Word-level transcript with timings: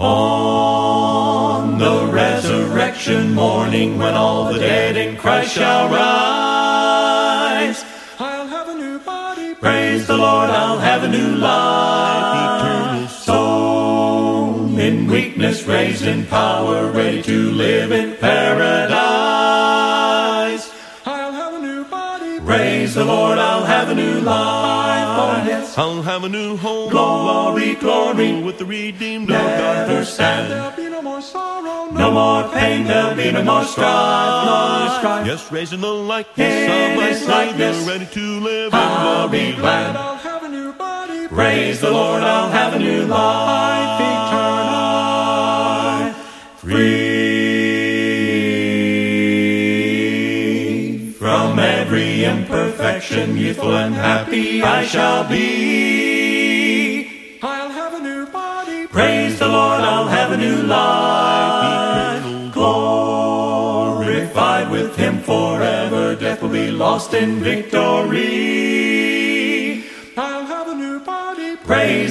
On 0.00 1.76
the 1.76 2.06
resurrection 2.12 3.34
morning, 3.34 3.98
when 3.98 4.14
all 4.14 4.52
the 4.52 4.60
dead 4.60 4.96
in 4.96 5.16
Christ 5.16 5.54
shall 5.54 5.88
rise, 5.88 7.84
I'll 8.20 8.46
have 8.46 8.68
a 8.68 8.76
new 8.76 9.00
body. 9.00 9.56
praise 9.56 10.06
the 10.06 10.16
Lord, 10.16 10.50
I'll 10.50 10.78
have 10.78 11.02
a 11.02 11.08
new 11.08 11.34
life. 11.34 13.10
Soul 13.10 14.78
in 14.78 15.08
weakness, 15.08 15.64
raised 15.64 16.06
in 16.06 16.26
power, 16.26 16.92
ready 16.92 17.20
to 17.24 17.50
live 17.50 17.90
in 17.90 18.14
paradise. 18.18 18.70
I'll 21.06 21.32
have 21.32 21.54
a 21.54 21.60
new 21.60 21.82
body. 21.86 22.38
Praise 22.38 22.94
the 22.94 23.04
Lord, 23.04 23.38
I'll 23.38 23.64
have 23.64 23.88
a 23.88 23.96
new 23.96 24.20
life. 24.20 25.17
I'll 25.78 26.02
have 26.02 26.24
a 26.24 26.28
new 26.28 26.56
home. 26.56 26.90
Glory, 26.90 27.76
glory. 27.76 28.42
With 28.42 28.58
the 28.58 28.64
redeemed 28.64 29.30
of 29.30 29.36
Never 29.36 30.04
stand. 30.04 30.50
There'll 30.50 30.72
be 30.72 30.88
no 30.88 31.00
more 31.00 31.22
sorrow. 31.22 31.88
No 31.92 32.10
more 32.10 32.52
pain, 32.52 32.82
there'll 32.84 33.14
be 33.14 33.30
no 33.30 33.44
more 33.44 33.62
strife, 33.62 34.44
no 34.44 34.98
strife. 34.98 35.26
Yes, 35.26 35.52
raising 35.52 35.80
the 35.80 35.86
likeness 35.86 36.52
In 36.52 36.90
of 36.90 36.96
my 36.96 37.12
Savior, 37.12 37.72
ready 37.86 38.06
to 38.06 38.40
live 38.40 38.74
I'll 38.74 39.26
in 39.26 39.30
be 39.30 39.56
glad. 39.56 39.94
I'll 39.94 40.16
have 40.16 40.42
a 40.42 40.48
new 40.48 40.72
body. 40.72 41.28
Praise 41.28 41.80
the 41.80 41.92
Lord, 41.92 42.24
I'll 42.24 42.50
have 42.50 42.74
a 42.74 42.78
new 42.80 43.06
life 43.06 44.00
eternal. 44.00 44.67
Imperfection, 52.28 53.36
youthful 53.36 53.76
and 53.76 53.94
happy 53.94 54.62
I 54.62 54.84
shall 54.84 55.28
be. 55.28 55.40
I'll 57.42 57.70
have 57.70 57.94
a 57.94 58.00
new 58.00 58.26
body. 58.26 58.86
Praise 58.86 59.38
the 59.38 59.48
Lord, 59.48 59.80
I'll 59.80 60.08
have 60.08 60.32
a 60.32 60.36
new 60.36 60.62
life. 60.62 62.24
Glorified 62.52 64.00
with 64.70 64.96
Him 64.96 65.20
forever, 65.20 66.14
death 66.14 66.42
will 66.42 66.50
be 66.50 66.70
lost 66.70 67.14
in 67.14 67.40
victory. 67.40 68.87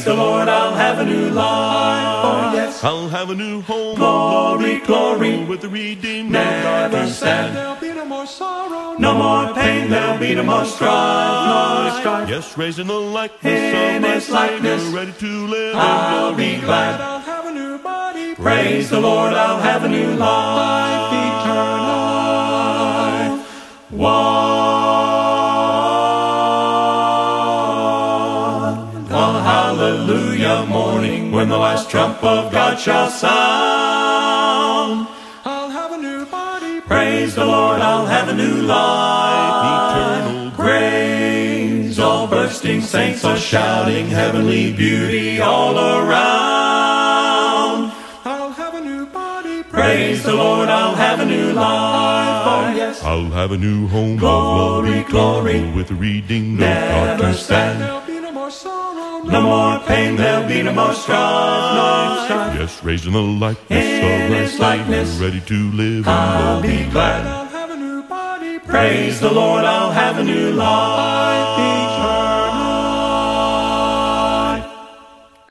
The 0.08 0.16
Lord, 0.16 0.47
I'll 0.47 0.73
have 0.73 1.00
a 1.00 1.05
new 1.05 1.30
life. 1.30 2.25
Oh, 2.25 2.52
yes. 2.53 2.83
I'll 2.83 3.09
have 3.09 3.30
a 3.30 3.36
new 3.36 3.61
home. 3.61 3.97
Glory, 3.97 4.80
glory. 4.80 5.44
With 5.44 5.61
the 5.61 5.69
redeemed 5.69 6.31
Never 6.31 7.08
stand. 7.08 7.55
There'll 7.55 7.75
be 7.75 7.91
no 7.94 8.05
more 8.05 8.25
sorrow. 8.25 8.97
No 8.97 9.14
more 9.14 9.53
pain, 9.53 9.89
there'll 9.89 10.17
be 10.17 10.33
no 10.33 10.44
more 10.44 10.66
strife, 10.66 11.91
no 11.91 11.99
strife. 11.99 12.30
Yes, 12.30 12.58
raising 12.58 12.88
the 12.88 12.94
likeness 12.94 13.45
In 13.45 13.97
of 13.97 14.02
my 14.02 14.08
his 14.16 14.30
likeness, 14.30 14.83
ready 14.86 15.11
to 15.11 15.47
live 15.47 15.75
I'll 15.75 16.33
be 16.33 16.58
glad. 16.61 16.99
I'll 17.02 17.19
have 17.19 17.45
a 17.45 17.52
new 17.52 17.77
body. 17.77 18.33
Praise 18.36 18.89
the 18.89 18.99
Lord, 18.99 19.33
I'll 19.33 19.59
have 19.59 19.83
a 19.83 19.89
new 19.89 20.14
life 20.16 21.14
eternal. 21.44 22.08
One. 23.92 24.86
When 31.31 31.50
the 31.50 31.58
last 31.58 31.89
trump 31.89 32.23
of 32.23 32.52
God 32.52 32.80
shall 32.80 33.09
sound. 33.09 35.08
I'll 35.45 35.70
have 35.70 35.92
a 35.92 35.97
new 35.97 36.25
body. 36.25 36.81
Praise 36.81 37.36
the 37.36 37.45
Lord, 37.45 37.81
I'll 37.81 38.06
have 38.06 38.30
a 38.30 38.33
new 38.33 38.61
life 38.61 39.94
Eternal 40.23 40.52
Praise 40.52 42.00
all 42.00 42.28
bursting 42.28 42.81
saints 42.81 43.23
are 43.25 43.38
shouting 43.38 44.08
heavenly 44.08 44.72
beauty 44.73 45.39
all 45.42 45.78
around. 45.78 46.17
I'll 48.25 48.52
have 48.52 48.75
a 48.75 48.81
new 48.81 49.05
body. 49.08 49.64
Praise 49.64 50.23
the 50.23 50.33
Lord, 50.36 50.70
I'll 50.70 50.95
have 50.95 51.20
a 51.20 51.26
new 51.26 51.54
life. 51.54 52.44
Oh, 52.45 52.73
yes. 52.76 53.04
I'll 53.04 53.32
have 53.32 53.52
a 53.52 53.58
new 53.58 53.88
home. 53.88 54.17
Glory, 54.17 55.04
glory. 55.04 55.71
With 55.71 55.88
the 55.89 55.95
redeemed 55.95 56.61
of 56.61 56.67
Never 56.67 57.21
God. 57.23 57.36
stand. 57.36 57.98
There'll 59.30 59.42
be 59.42 59.43
no 59.43 59.43
more 59.43 59.73
sorrow. 59.73 59.77
No 59.77 59.77
more 59.77 59.80
pain, 59.88 60.15
there'll 60.15 60.48
be 60.48 60.61
no 60.64 60.73
more 60.73 60.93
strife, 60.93 61.76
no 61.76 62.26
strife. 62.26 62.60
Yes, 62.60 62.83
raising 62.83 63.14
the 63.14 63.21
likeness 63.21 63.70
In 63.70 64.04
of 64.26 64.30
my 64.32 64.38
his 64.38 64.52
Savior, 64.52 64.65
likeness, 64.65 65.10
ready 65.20 65.42
to 65.42 65.71
live 65.71 66.08
I'll 66.08 66.58
in 66.58 66.61
glory. 66.64 66.77
be 66.86 66.92
glad. 66.92 67.26
I'll 67.27 67.45
have 67.48 67.71
a 67.71 67.76
new 67.77 68.04
body. 68.04 68.60
Praise 68.60 69.20
the 69.20 69.32
Lord, 69.32 69.65
I'll 69.65 69.92
have 69.92 70.17
a 70.17 70.23
new 70.23 70.52
life 70.52 71.60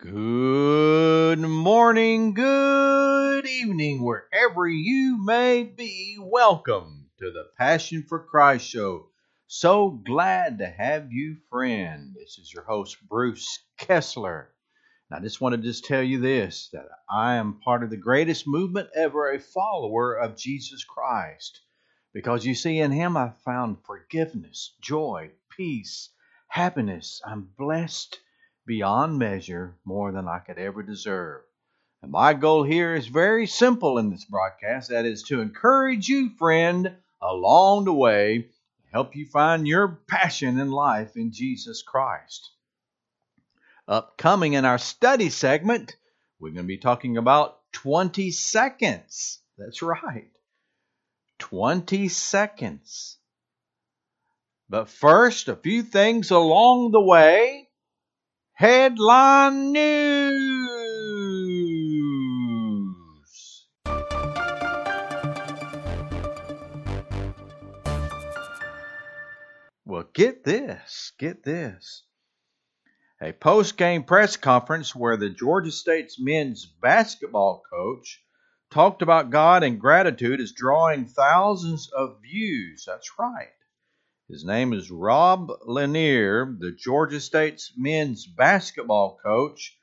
eternal. 0.03 0.13
Good 0.13 1.41
morning, 1.41 2.35
good 2.35 3.47
evening, 3.47 4.03
wherever 4.03 4.67
you 4.69 5.19
may 5.25 5.65
be. 5.65 6.17
Welcome 6.21 7.07
to 7.19 7.31
the 7.31 7.45
Passion 7.59 8.05
for 8.09 8.19
Christ 8.21 8.67
show. 8.69 9.09
So 9.49 9.91
glad 9.91 10.59
to 10.59 10.67
have 10.67 11.13
you, 11.13 11.37
friend. 11.51 12.17
This 12.19 12.37
is 12.37 12.53
your 12.53 12.65
host, 12.65 12.97
Bruce 13.09 13.61
Kessler. 13.79 14.53
And 15.09 15.17
I 15.17 15.23
just 15.23 15.41
want 15.41 15.55
to 15.55 15.63
just 15.63 15.85
tell 15.85 16.03
you 16.03 16.19
this 16.19 16.69
that 16.73 16.89
I 17.09 17.37
am 17.37 17.61
part 17.61 17.85
of 17.85 17.91
the 17.91 17.97
greatest 17.97 18.49
movement 18.49 18.89
ever, 18.93 19.31
a 19.31 19.39
follower 19.39 20.15
of 20.15 20.37
Jesus 20.37 20.83
Christ. 20.83 21.61
Because 22.13 22.45
you 22.45 22.57
see, 22.57 22.81
in 22.81 22.91
Him 22.91 23.17
I 23.17 23.31
found 23.45 23.85
forgiveness, 23.85 24.75
joy, 24.81 25.31
peace, 25.57 26.11
happiness. 26.49 27.23
I'm 27.25 27.49
blessed 27.57 28.19
beyond 28.67 29.17
measure, 29.17 29.77
more 29.85 30.11
than 30.11 30.27
I 30.27 30.41
could 30.41 30.59
ever 30.59 30.83
deserve. 30.83 31.43
And 32.03 32.11
my 32.11 32.35
goal 32.35 32.65
here 32.65 32.97
is 32.97 33.07
very 33.07 33.47
simple 33.47 33.99
in 33.99 34.11
this 34.11 34.25
broadcast 34.25 34.91
that 34.91 35.07
is 35.07 35.23
to 35.29 35.41
encourage 35.41 36.09
you, 36.09 36.31
friend, 36.31 36.97
along 37.23 37.85
the 37.85 37.95
way, 37.95 38.49
help 38.97 39.15
you 39.15 39.27
find 39.27 39.69
your 39.69 40.01
passion 40.09 40.59
in 40.59 40.71
life 40.71 41.17
in 41.17 41.31
Jesus 41.31 41.83
Christ. 41.83 42.51
Upcoming 43.87 44.55
in 44.55 44.65
our 44.65 44.79
study 44.79 45.29
segment, 45.29 45.95
we're 46.41 46.55
going 46.55 46.65
to 46.65 46.67
be 46.67 46.79
talking 46.79 47.19
about 47.19 47.59
20 47.73 48.31
seconds. 48.31 49.43
That's 49.59 49.83
right. 49.83 50.31
20 51.41 52.09
seconds. 52.09 53.19
But 54.71 54.89
first, 54.89 55.49
a 55.49 55.57
few 55.57 55.83
things 55.83 56.31
along 56.31 56.93
the 56.93 57.03
way. 57.03 57.69
Headline 58.55 59.73
news. 59.73 60.56
Well, 69.89 70.09
get 70.13 70.43
this, 70.43 71.13
get 71.17 71.45
this. 71.45 72.03
A 73.23 73.31
post 73.31 73.77
game 73.77 74.03
press 74.03 74.37
conference 74.37 74.97
where 74.97 75.17
the 75.17 75.31
Georgia 75.31 75.71
State's 75.71 76.19
men's 76.19 76.67
basketball 76.67 77.63
coach 77.71 78.21
talked 78.69 79.01
about 79.01 79.31
God 79.31 79.63
and 79.63 79.81
gratitude 79.81 80.41
is 80.41 80.51
drawing 80.51 81.07
thousands 81.07 81.89
of 81.97 82.21
views. 82.21 82.85
That's 82.85 83.17
right. 83.17 83.53
His 84.29 84.45
name 84.45 84.73
is 84.73 84.91
Rob 84.91 85.53
Lanier, 85.65 86.57
the 86.59 86.73
Georgia 86.73 87.21
State's 87.21 87.73
men's 87.77 88.27
basketball 88.27 89.21
coach, 89.23 89.79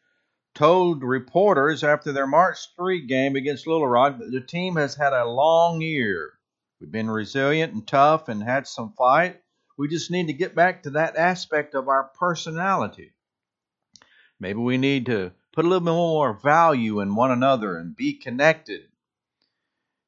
told 0.53 1.01
reporters 1.01 1.81
after 1.81 2.11
their 2.11 2.27
March 2.27 2.57
3 2.75 3.07
game 3.07 3.37
against 3.37 3.67
Little 3.67 3.87
Rock 3.87 4.19
that 4.19 4.31
the 4.33 4.41
team 4.41 4.75
has 4.75 4.95
had 4.95 5.13
a 5.13 5.23
long 5.23 5.79
year. 5.79 6.33
We've 6.81 6.91
been 6.91 7.09
resilient 7.09 7.71
and 7.71 7.87
tough 7.87 8.27
and 8.27 8.43
had 8.43 8.67
some 8.67 8.91
fight. 8.97 9.39
We 9.77 9.87
just 9.87 10.11
need 10.11 10.27
to 10.27 10.33
get 10.33 10.55
back 10.55 10.83
to 10.83 10.91
that 10.91 11.15
aspect 11.15 11.73
of 11.73 11.87
our 11.87 12.03
personality. 12.03 13.13
Maybe 14.39 14.59
we 14.59 14.77
need 14.77 15.05
to 15.07 15.31
put 15.51 15.65
a 15.65 15.67
little 15.67 15.85
more 15.85 16.33
value 16.33 16.99
in 16.99 17.15
one 17.15 17.31
another 17.31 17.77
and 17.77 17.95
be 17.95 18.13
connected. 18.13 18.81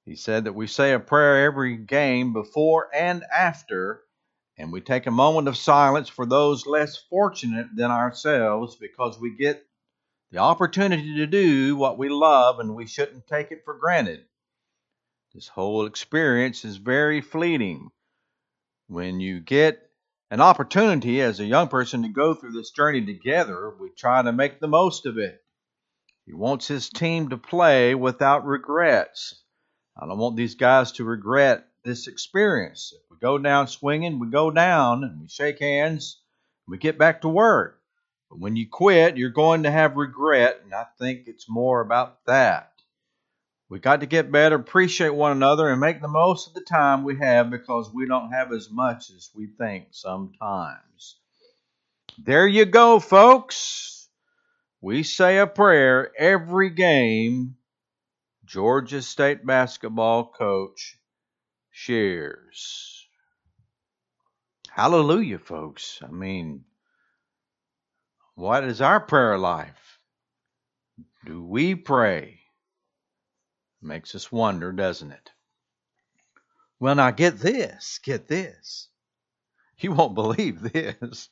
He 0.04 0.16
said 0.16 0.44
that 0.44 0.54
we 0.54 0.68
say 0.68 0.94
a 0.94 1.00
prayer 1.00 1.46
every 1.46 1.78
game 1.78 2.34
before 2.34 2.90
and 2.94 3.24
after, 3.36 4.04
and 4.58 4.72
we 4.72 4.82
take 4.82 5.08
a 5.08 5.12
moment 5.12 5.48
of 5.48 5.58
silence 5.58 6.10
for 6.10 6.28
those 6.28 6.68
less 6.68 6.98
fortunate 6.98 7.68
than 7.76 7.90
ourselves 7.90 8.76
because 8.76 9.20
we 9.20 9.36
get 9.36 9.66
the 10.32 10.38
opportunity 10.38 11.16
to 11.16 11.28
do 11.28 11.76
what 11.76 11.98
we 11.98 12.10
love 12.10 12.60
and 12.60 12.76
we 12.76 12.86
shouldn't 12.86 13.26
take 13.26 13.52
it 13.52 13.64
for 13.66 13.74
granted. 13.74 14.26
This 15.34 15.48
whole 15.48 15.86
experience 15.86 16.66
is 16.66 16.78
very 16.78 17.22
fleeting. 17.22 17.90
When 18.88 19.20
you 19.20 19.40
get 19.40 19.90
an 20.30 20.42
opportunity 20.42 21.20
as 21.20 21.40
a 21.40 21.46
young 21.46 21.70
person 21.70 22.04
to 22.04 22.10
go 22.10 22.36
through 22.36 22.52
this 22.52 22.70
journey 22.70 23.04
together, 23.04 23.74
we 23.80 23.90
try 23.90 24.22
to 24.22 24.32
make 24.32 24.60
the 24.60 24.68
most 24.68 25.08
of 25.08 25.18
it. 25.18 25.42
He 26.26 26.34
wants 26.34 26.68
his 26.68 26.90
team 26.90 27.30
to 27.30 27.38
play 27.38 27.96
without 27.96 28.46
regrets. 28.46 29.42
I 29.98 30.06
don't 30.06 30.20
want 30.20 30.36
these 30.36 30.56
guys 30.56 30.92
to 30.94 31.04
regret 31.04 31.68
this 31.84 32.08
experience. 32.08 32.94
If 32.96 33.10
we 33.10 33.18
go 33.20 33.40
down 33.40 33.68
swinging, 33.68 34.20
we 34.20 34.30
go 34.30 34.52
down 34.52 35.04
and 35.04 35.22
we 35.22 35.30
shake 35.30 35.60
hands, 35.60 36.22
and 36.68 36.72
we 36.72 36.78
get 36.78 37.00
back 37.00 37.22
to 37.22 37.30
work. 37.30 37.82
But 38.30 38.40
when 38.40 38.56
you 38.56 38.68
quit, 38.70 39.18
you're 39.18 39.30
going 39.30 39.64
to 39.64 39.72
have 39.72 39.96
regret, 39.96 40.62
and 40.64 40.74
I 40.76 40.86
think 41.00 41.28
it's 41.28 41.50
more 41.50 41.82
about 41.82 42.24
that. 42.26 42.74
We 43.68 43.80
got 43.80 44.02
to 44.02 44.06
get 44.06 44.32
better, 44.32 44.56
appreciate 44.56 45.14
one 45.14 45.32
another, 45.32 45.70
and 45.70 45.82
make 45.82 46.02
the 46.02 46.08
most 46.08 46.48
of 46.48 46.54
the 46.54 46.62
time 46.62 47.04
we 47.04 47.18
have 47.18 47.50
because 47.50 47.92
we 47.92 48.08
don't 48.08 48.32
have 48.32 48.54
as 48.54 48.70
much 48.70 49.10
as 49.10 49.32
we 49.34 49.48
think 49.58 49.88
sometimes. 49.92 51.18
There 52.18 52.48
you 52.48 52.66
go, 52.66 53.00
folks. 53.00 54.08
We 54.82 55.02
say 55.02 55.40
a 55.40 55.48
prayer 55.48 56.12
every 56.18 56.70
game 56.70 57.58
Georgia 58.46 59.02
State 59.02 59.44
basketball 59.46 60.32
coach 60.32 61.00
shares. 61.72 63.08
Hallelujah, 64.70 65.40
folks. 65.40 66.00
I 66.04 66.12
mean, 66.12 66.66
what 68.36 68.64
is 68.64 68.82
our 68.82 69.00
prayer 69.00 69.40
life? 69.40 70.00
Do 71.26 71.44
we 71.44 71.74
pray? 71.74 72.42
Makes 73.86 74.16
us 74.16 74.32
wonder, 74.32 74.72
doesn't 74.72 75.12
it? 75.12 75.30
Well, 76.80 76.96
now 76.96 77.12
get 77.12 77.38
this, 77.38 78.00
get 78.04 78.28
this. 78.28 78.90
You 79.78 79.92
won't 79.92 80.16
believe 80.16 80.62
this. 80.62 81.30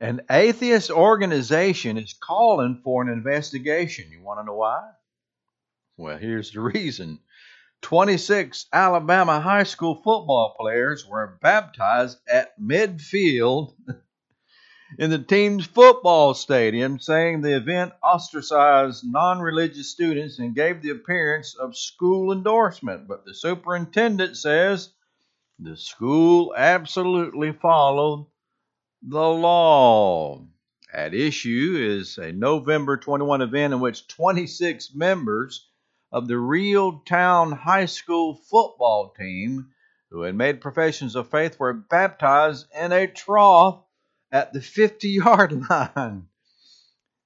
An 0.00 0.20
atheist 0.30 0.90
organization 0.90 1.98
is 1.98 2.12
calling 2.12 2.80
for 2.84 3.02
an 3.02 3.08
investigation. 3.08 4.10
You 4.12 4.22
want 4.22 4.38
to 4.38 4.44
know 4.44 4.54
why? 4.54 4.90
Well, 5.96 6.16
here's 6.16 6.52
the 6.52 6.60
reason 6.60 7.18
26 7.80 8.66
Alabama 8.72 9.40
high 9.40 9.64
school 9.64 9.96
football 9.96 10.54
players 10.60 11.04
were 11.08 11.38
baptized 11.42 12.18
at 12.28 12.58
midfield 12.60 13.74
in 14.98 15.10
the 15.10 15.18
team's 15.18 15.64
football 15.64 16.34
stadium, 16.34 16.98
saying 16.98 17.40
the 17.40 17.56
event 17.56 17.92
ostracized 18.02 19.04
non 19.04 19.40
religious 19.40 19.90
students 19.90 20.38
and 20.38 20.54
gave 20.54 20.82
the 20.82 20.90
appearance 20.90 21.54
of 21.54 21.76
school 21.76 22.32
endorsement. 22.32 23.08
But 23.08 23.24
the 23.24 23.34
superintendent 23.34 24.36
says 24.36 24.90
the 25.58 25.76
school 25.76 26.54
absolutely 26.56 27.52
followed 27.52 28.26
the 29.02 29.28
law. 29.28 30.44
At 30.92 31.14
issue 31.14 31.76
is 31.78 32.18
a 32.18 32.32
November 32.32 32.98
21 32.98 33.40
event 33.40 33.72
in 33.72 33.80
which 33.80 34.08
26 34.08 34.94
members 34.94 35.68
of 36.12 36.28
the 36.28 36.36
Real 36.36 37.00
Town 37.06 37.52
High 37.52 37.86
School 37.86 38.34
football 38.34 39.14
team 39.18 39.70
who 40.10 40.22
had 40.22 40.34
made 40.34 40.60
professions 40.60 41.16
of 41.16 41.30
faith 41.30 41.58
were 41.58 41.72
baptized 41.72 42.66
in 42.78 42.92
a 42.92 43.06
trough 43.06 43.82
at 44.32 44.52
the 44.52 44.60
50 44.60 45.08
yard 45.10 45.64
line. 45.70 46.26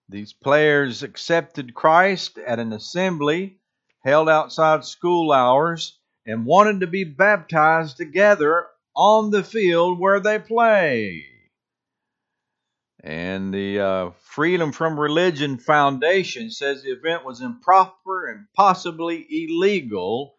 These 0.09 0.33
players 0.33 1.03
accepted 1.03 1.75
Christ 1.75 2.39
at 2.39 2.59
an 2.59 2.73
assembly 2.73 3.59
held 4.05 4.29
outside 4.29 4.85
school 4.85 5.33
hours 5.33 5.99
and 6.25 6.47
wanted 6.47 6.81
to 6.81 6.87
be 6.87 7.03
baptized 7.03 7.97
together 7.97 8.67
on 8.95 9.31
the 9.31 9.43
field 9.43 9.99
where 9.99 10.21
they 10.21 10.39
play. 10.39 11.25
And 13.03 13.53
the 13.53 13.81
uh, 13.81 14.11
Freedom 14.21 14.71
from 14.73 14.99
Religion 14.99 15.59
Foundation 15.59 16.51
says 16.51 16.83
the 16.83 16.91
event 16.91 17.25
was 17.25 17.41
improper 17.41 18.29
and 18.29 18.47
possibly 18.55 19.27
illegal 19.29 20.36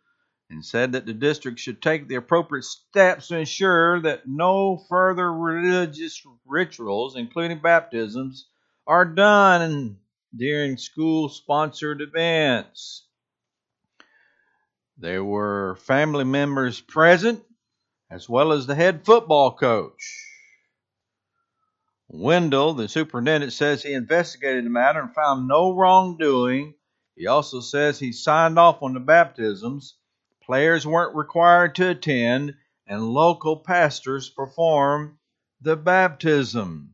and 0.50 0.64
said 0.64 0.94
that 0.94 1.06
the 1.06 1.14
district 1.14 1.60
should 1.60 1.82
take 1.82 2.08
the 2.08 2.16
appropriate 2.16 2.64
steps 2.64 3.28
to 3.28 3.38
ensure 3.38 4.02
that 4.02 4.28
no 4.28 4.78
further 4.90 5.32
religious 5.32 6.26
rituals, 6.46 7.16
including 7.16 7.60
baptisms, 7.60 8.48
are 8.86 9.06
done 9.06 9.98
during 10.36 10.78
school 10.78 11.30
sponsored 11.30 12.02
events. 12.02 13.06
There 14.98 15.24
were 15.24 15.76
family 15.82 16.24
members 16.24 16.80
present, 16.80 17.44
as 18.10 18.30
well 18.30 18.54
as 18.54 18.66
the 18.66 18.76
head 18.76 19.06
football 19.06 19.52
coach. 19.56 20.24
Wendell, 22.08 22.74
the 22.74 22.88
superintendent, 22.88 23.52
says 23.52 23.84
he 23.84 23.92
investigated 23.92 24.66
the 24.66 24.70
matter 24.70 25.02
and 25.02 25.14
found 25.14 25.48
no 25.48 25.76
wrongdoing. 25.76 26.74
He 27.18 27.28
also 27.28 27.60
says 27.60 28.00
he 28.00 28.14
signed 28.14 28.58
off 28.58 28.82
on 28.82 28.94
the 28.94 29.02
baptisms 29.02 29.96
Players 30.48 30.88
weren't 30.88 31.14
required 31.14 31.76
to 31.76 31.90
attend, 31.90 32.56
and 32.88 33.10
local 33.10 33.58
pastors 33.58 34.30
performed 34.30 35.18
the 35.60 35.76
baptism. 35.76 36.94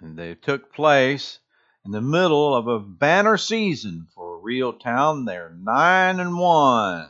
And 0.00 0.18
they 0.18 0.34
took 0.34 0.72
place 0.72 1.38
in 1.84 1.92
the 1.92 2.00
middle 2.00 2.52
of 2.52 2.66
a 2.66 2.80
banner 2.80 3.36
season 3.36 4.08
for 4.12 4.34
a 4.34 4.40
Real 4.40 4.72
Town. 4.72 5.24
They're 5.24 5.56
nine 5.56 6.18
and 6.18 6.36
one. 6.36 7.08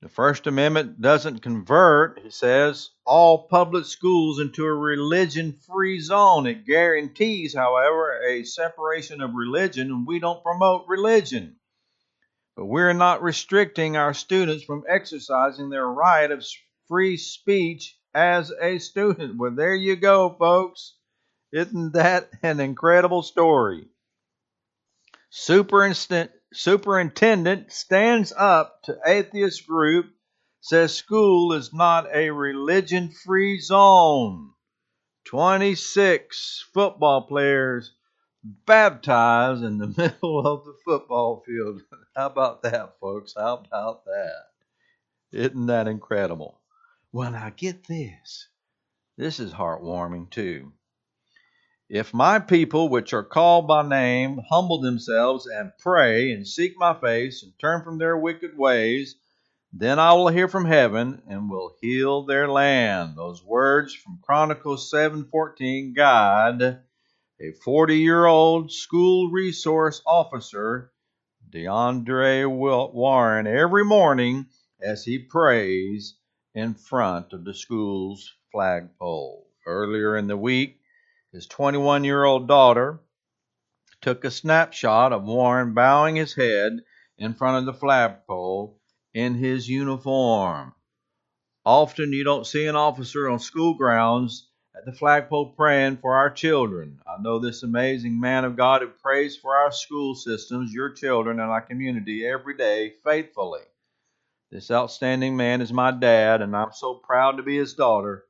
The 0.00 0.08
First 0.08 0.48
Amendment 0.48 1.00
doesn't 1.00 1.42
convert, 1.42 2.18
he 2.18 2.30
says, 2.30 2.90
all 3.04 3.46
public 3.46 3.84
schools 3.84 4.40
into 4.40 4.64
a 4.64 4.74
religion 4.74 5.52
free 5.52 6.00
zone. 6.00 6.46
It 6.46 6.66
guarantees, 6.66 7.54
however, 7.54 8.20
a 8.22 8.42
separation 8.42 9.20
of 9.20 9.34
religion, 9.34 9.92
and 9.92 10.06
we 10.06 10.18
don't 10.18 10.42
promote 10.42 10.88
religion. 10.88 11.54
But 12.58 12.66
we're 12.66 12.92
not 12.92 13.22
restricting 13.22 13.96
our 13.96 14.12
students 14.12 14.64
from 14.64 14.82
exercising 14.88 15.70
their 15.70 15.86
right 15.86 16.28
of 16.28 16.44
free 16.88 17.16
speech 17.16 17.96
as 18.12 18.52
a 18.60 18.80
student. 18.80 19.38
Well, 19.38 19.54
there 19.54 19.76
you 19.76 19.94
go, 19.94 20.34
folks. 20.36 20.96
Isn't 21.52 21.92
that 21.92 22.30
an 22.42 22.58
incredible 22.58 23.22
story? 23.22 23.86
Superintendent 25.30 27.72
stands 27.72 28.32
up 28.36 28.82
to 28.86 28.98
atheist 29.06 29.64
group, 29.64 30.06
says 30.60 30.96
school 30.96 31.52
is 31.52 31.72
not 31.72 32.08
a 32.12 32.30
religion 32.30 33.12
free 33.24 33.60
zone. 33.60 34.50
26 35.26 36.70
football 36.74 37.28
players 37.28 37.92
baptized 38.44 39.62
in 39.64 39.78
the 39.78 39.86
middle 39.96 40.46
of 40.46 40.64
the 40.64 40.74
football 40.84 41.42
field. 41.46 41.82
How 42.14 42.26
about 42.26 42.62
that, 42.62 42.98
folks? 43.00 43.34
How 43.36 43.64
about 43.66 44.04
that? 44.04 44.44
Isn't 45.32 45.66
that 45.66 45.88
incredible? 45.88 46.60
Well, 47.12 47.32
now 47.32 47.50
get 47.56 47.86
this. 47.86 48.48
This 49.16 49.40
is 49.40 49.52
heartwarming 49.52 50.30
too. 50.30 50.72
If 51.88 52.12
my 52.12 52.38
people, 52.38 52.88
which 52.88 53.14
are 53.14 53.24
called 53.24 53.66
by 53.66 53.82
name, 53.82 54.40
humble 54.48 54.80
themselves 54.80 55.46
and 55.46 55.72
pray 55.78 56.32
and 56.32 56.46
seek 56.46 56.78
my 56.78 56.94
face 56.94 57.42
and 57.42 57.52
turn 57.58 57.82
from 57.82 57.98
their 57.98 58.16
wicked 58.16 58.56
ways, 58.56 59.16
then 59.72 59.98
I 59.98 60.12
will 60.12 60.28
hear 60.28 60.48
from 60.48 60.66
heaven 60.66 61.22
and 61.26 61.50
will 61.50 61.74
heal 61.80 62.24
their 62.24 62.48
land. 62.48 63.16
Those 63.16 63.42
words 63.42 63.94
from 63.94 64.20
Chronicles 64.22 64.90
7:14 64.90 65.94
God 65.94 66.82
a 67.40 67.52
40 67.52 67.96
year 67.96 68.26
old 68.26 68.72
school 68.72 69.30
resource 69.30 70.02
officer, 70.04 70.90
DeAndre 71.48 72.50
Warren, 72.50 73.46
every 73.46 73.84
morning 73.84 74.46
as 74.80 75.04
he 75.04 75.20
prays 75.20 76.16
in 76.52 76.74
front 76.74 77.32
of 77.32 77.44
the 77.44 77.54
school's 77.54 78.34
flagpole. 78.50 79.46
Earlier 79.64 80.16
in 80.16 80.26
the 80.26 80.36
week, 80.36 80.80
his 81.32 81.46
21 81.46 82.02
year 82.02 82.24
old 82.24 82.48
daughter 82.48 83.00
took 84.00 84.24
a 84.24 84.32
snapshot 84.32 85.12
of 85.12 85.22
Warren 85.22 85.74
bowing 85.74 86.16
his 86.16 86.34
head 86.34 86.80
in 87.18 87.34
front 87.34 87.58
of 87.58 87.66
the 87.66 87.78
flagpole 87.78 88.80
in 89.14 89.34
his 89.34 89.68
uniform. 89.68 90.74
Often 91.64 92.12
you 92.12 92.24
don't 92.24 92.46
see 92.46 92.66
an 92.66 92.76
officer 92.76 93.28
on 93.28 93.38
school 93.38 93.74
grounds 93.74 94.47
at 94.78 94.84
the 94.84 94.92
flagpole 94.92 95.50
praying 95.50 95.96
for 95.96 96.14
our 96.14 96.30
children. 96.30 97.00
I 97.04 97.20
know 97.20 97.40
this 97.40 97.64
amazing 97.64 98.20
man 98.20 98.44
of 98.44 98.56
God 98.56 98.80
who 98.80 98.86
prays 98.88 99.36
for 99.36 99.56
our 99.56 99.72
school 99.72 100.14
systems, 100.14 100.72
your 100.72 100.90
children, 100.90 101.40
and 101.40 101.50
our 101.50 101.60
community 101.60 102.24
every 102.24 102.56
day 102.56 102.92
faithfully. 103.02 103.62
This 104.52 104.70
outstanding 104.70 105.36
man 105.36 105.62
is 105.62 105.72
my 105.72 105.90
dad, 105.90 106.42
and 106.42 106.54
I'm 106.54 106.70
so 106.72 106.94
proud 106.94 107.38
to 107.38 107.42
be 107.42 107.56
his 107.56 107.74
daughter. 107.74 108.24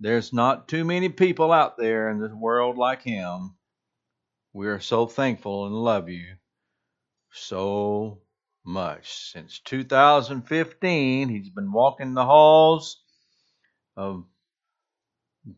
There's 0.00 0.32
not 0.32 0.68
too 0.68 0.84
many 0.86 1.10
people 1.10 1.52
out 1.52 1.76
there 1.76 2.08
in 2.08 2.18
this 2.18 2.32
world 2.32 2.78
like 2.78 3.02
him. 3.02 3.54
We 4.54 4.68
are 4.68 4.80
so 4.80 5.06
thankful 5.06 5.66
and 5.66 5.74
love 5.74 6.08
you 6.08 6.36
so 7.30 8.22
much. 8.64 9.32
Since 9.32 9.60
2015, 9.66 11.28
he's 11.28 11.50
been 11.50 11.72
walking 11.72 12.14
the 12.14 12.24
halls 12.24 13.02
of 13.96 14.24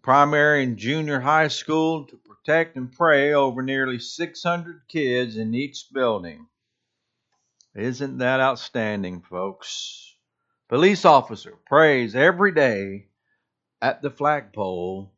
primary 0.02 0.64
and 0.64 0.76
junior 0.76 1.20
high 1.20 1.48
school 1.48 2.04
to 2.06 2.16
protect 2.16 2.76
and 2.76 2.92
pray 2.92 3.32
over 3.32 3.62
nearly 3.62 3.98
600 3.98 4.82
kids 4.88 5.36
in 5.36 5.54
each 5.54 5.86
building. 5.92 6.46
Isn't 7.74 8.18
that 8.18 8.40
outstanding, 8.40 9.20
folks? 9.20 10.16
Police 10.68 11.04
officer 11.04 11.58
prays 11.66 12.16
every 12.16 12.52
day 12.52 13.08
at 13.80 14.02
the 14.02 14.10
flagpole 14.10 15.12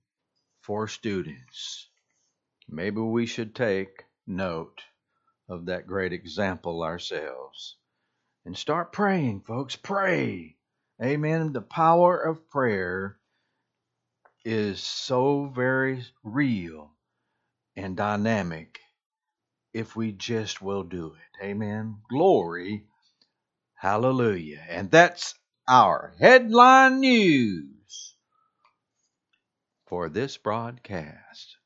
for 0.60 0.88
students. 0.88 1.88
Maybe 2.68 3.00
we 3.00 3.24
should 3.26 3.54
take 3.54 4.04
note 4.26 4.82
of 5.48 5.66
that 5.66 5.86
great 5.86 6.12
example 6.12 6.82
ourselves 6.82 7.76
and 8.44 8.56
start 8.56 8.92
praying, 8.92 9.40
folks. 9.40 9.76
Pray. 9.76 10.56
Amen. 11.02 11.52
The 11.52 11.62
power 11.62 12.18
of 12.18 12.50
prayer 12.50 13.17
is 14.50 14.82
so 14.82 15.44
very 15.54 16.02
real 16.24 16.90
and 17.76 17.94
dynamic 17.94 18.80
if 19.74 19.94
we 19.94 20.10
just 20.10 20.62
will 20.62 20.84
do 20.84 21.08
it. 21.12 21.44
Amen. 21.44 21.98
Glory. 22.08 22.86
Hallelujah. 23.74 24.64
And 24.70 24.90
that's 24.90 25.34
our 25.68 26.14
headline 26.18 27.00
news 27.00 28.14
for 29.86 30.08
this 30.08 30.38
broadcast. 30.38 31.56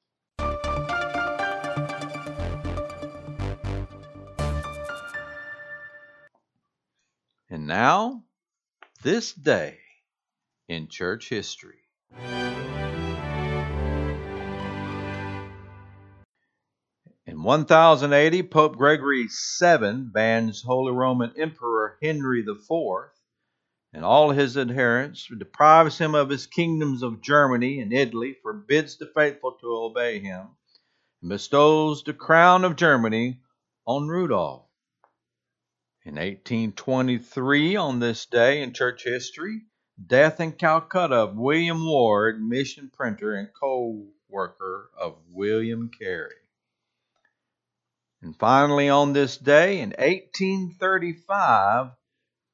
And 7.48 7.68
now, 7.68 8.24
this 9.04 9.32
day 9.32 9.78
in 10.68 10.88
church 10.88 11.28
history. 11.28 11.81
In 17.42 17.46
1080, 17.46 18.44
Pope 18.44 18.76
Gregory 18.76 19.26
VII 19.26 20.04
bans 20.12 20.62
Holy 20.62 20.92
Roman 20.92 21.32
Emperor 21.36 21.98
Henry 22.00 22.46
IV 22.48 23.10
and 23.92 24.04
all 24.04 24.30
his 24.30 24.56
adherents, 24.56 25.26
deprives 25.26 25.98
him 25.98 26.14
of 26.14 26.28
his 26.28 26.46
kingdoms 26.46 27.02
of 27.02 27.20
Germany 27.20 27.80
and 27.80 27.92
Italy, 27.92 28.36
forbids 28.42 28.96
the 28.96 29.06
faithful 29.06 29.58
to 29.60 29.66
obey 29.66 30.20
him, 30.20 30.50
and 31.20 31.30
bestows 31.30 32.04
the 32.04 32.14
crown 32.14 32.64
of 32.64 32.76
Germany 32.76 33.40
on 33.88 34.06
Rudolph. 34.06 34.68
In 36.04 36.14
1823, 36.14 37.74
on 37.74 37.98
this 37.98 38.24
day 38.24 38.62
in 38.62 38.72
church 38.72 39.02
history, 39.02 39.62
death 40.06 40.38
in 40.38 40.52
Calcutta 40.52 41.16
of 41.16 41.36
William 41.36 41.84
Ward, 41.84 42.40
mission 42.40 42.88
printer 42.88 43.34
and 43.34 43.52
co 43.52 44.06
worker 44.28 44.92
of 44.96 45.18
William 45.28 45.90
Carey. 45.90 46.41
And 48.22 48.38
finally, 48.38 48.88
on 48.88 49.12
this 49.12 49.36
day 49.36 49.80
in 49.80 49.90
1835, 49.90 51.90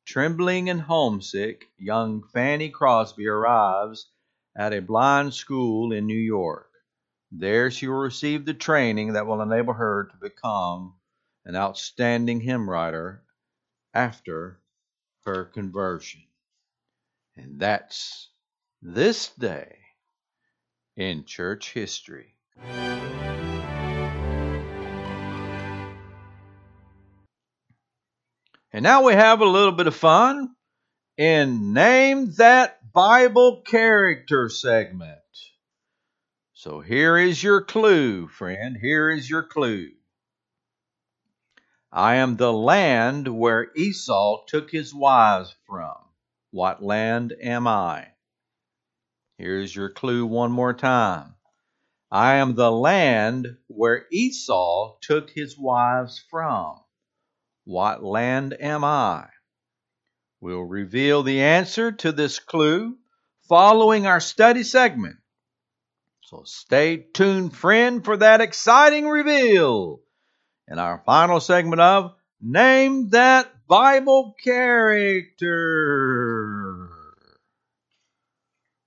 trembling 0.06 0.70
and 0.70 0.80
homesick, 0.80 1.66
young 1.76 2.22
Fanny 2.32 2.70
Crosby 2.70 3.28
arrives 3.28 4.10
at 4.56 4.72
a 4.72 4.80
blind 4.80 5.34
school 5.34 5.92
in 5.92 6.06
New 6.06 6.14
York. 6.14 6.70
There 7.30 7.70
she 7.70 7.87
will 7.87 7.96
receive 7.96 8.46
the 8.46 8.54
training 8.54 9.12
that 9.12 9.26
will 9.26 9.42
enable 9.42 9.75
her 9.75 10.08
to 10.10 10.16
become 10.16 10.94
an 11.44 11.54
outstanding 11.54 12.40
hymn 12.40 12.68
writer 12.68 13.22
after 13.92 14.62
her 15.26 15.44
conversion. 15.44 16.22
And 17.37 17.60
that's 17.60 18.30
this 18.80 19.28
day 19.28 19.76
in 20.96 21.26
church 21.26 21.75
history. 21.75 22.34
And 28.70 28.82
now 28.82 29.04
we 29.04 29.14
have 29.14 29.40
a 29.40 29.46
little 29.46 29.72
bit 29.72 29.87
of 29.87 29.96
fun 29.96 30.54
in 31.16 31.72
Name 31.72 32.32
That 32.34 32.92
Bible 32.92 33.62
Character 33.62 34.50
segment. 34.50 35.18
So 36.52 36.80
here 36.80 37.16
is 37.16 37.42
your 37.42 37.62
clue, 37.62 38.28
friend. 38.28 38.76
Here 38.78 39.10
is 39.10 39.28
your 39.30 39.42
clue. 39.42 39.88
I 41.90 42.16
am 42.16 42.37
the 42.37 42.52
land 42.52 43.26
where 43.28 43.72
Esau 43.75 44.44
took 44.46 44.70
his 44.70 44.94
wives 44.94 45.54
from. 45.66 45.96
What 46.50 46.82
land 46.82 47.32
am 47.40 47.66
I? 47.66 48.08
Here's 49.38 49.75
your 49.75 49.88
clue 49.88 50.26
one 50.26 50.52
more 50.52 50.75
time. 50.75 51.37
I 52.10 52.34
am 52.34 52.54
the 52.54 52.70
land 52.70 53.56
where 53.68 54.04
Esau 54.12 54.98
took 55.00 55.30
his 55.30 55.56
wives 55.56 56.22
from. 56.30 56.80
What 57.68 58.02
land 58.02 58.56
am 58.58 58.82
I? 58.82 59.26
We'll 60.40 60.62
reveal 60.62 61.22
the 61.22 61.42
answer 61.42 61.92
to 61.92 62.12
this 62.12 62.38
clue 62.38 62.96
following 63.46 64.06
our 64.06 64.20
study 64.20 64.62
segment. 64.62 65.16
So 66.22 66.44
stay 66.46 66.96
tuned, 66.96 67.54
friend, 67.54 68.02
for 68.02 68.16
that 68.16 68.40
exciting 68.40 69.06
reveal 69.06 70.00
in 70.66 70.78
our 70.78 71.02
final 71.04 71.40
segment 71.40 71.82
of 71.82 72.14
Name 72.40 73.10
That 73.10 73.52
Bible 73.66 74.34
Character. 74.42 75.28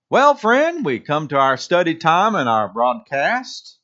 Well, 0.09 0.33
friend, 0.33 0.83
we 0.83 0.99
come 1.01 1.27
to 1.27 1.37
our 1.37 1.57
study 1.57 1.93
time 1.93 2.33
and 2.33 2.49
our 2.49 2.67
broadcast. 2.67 3.77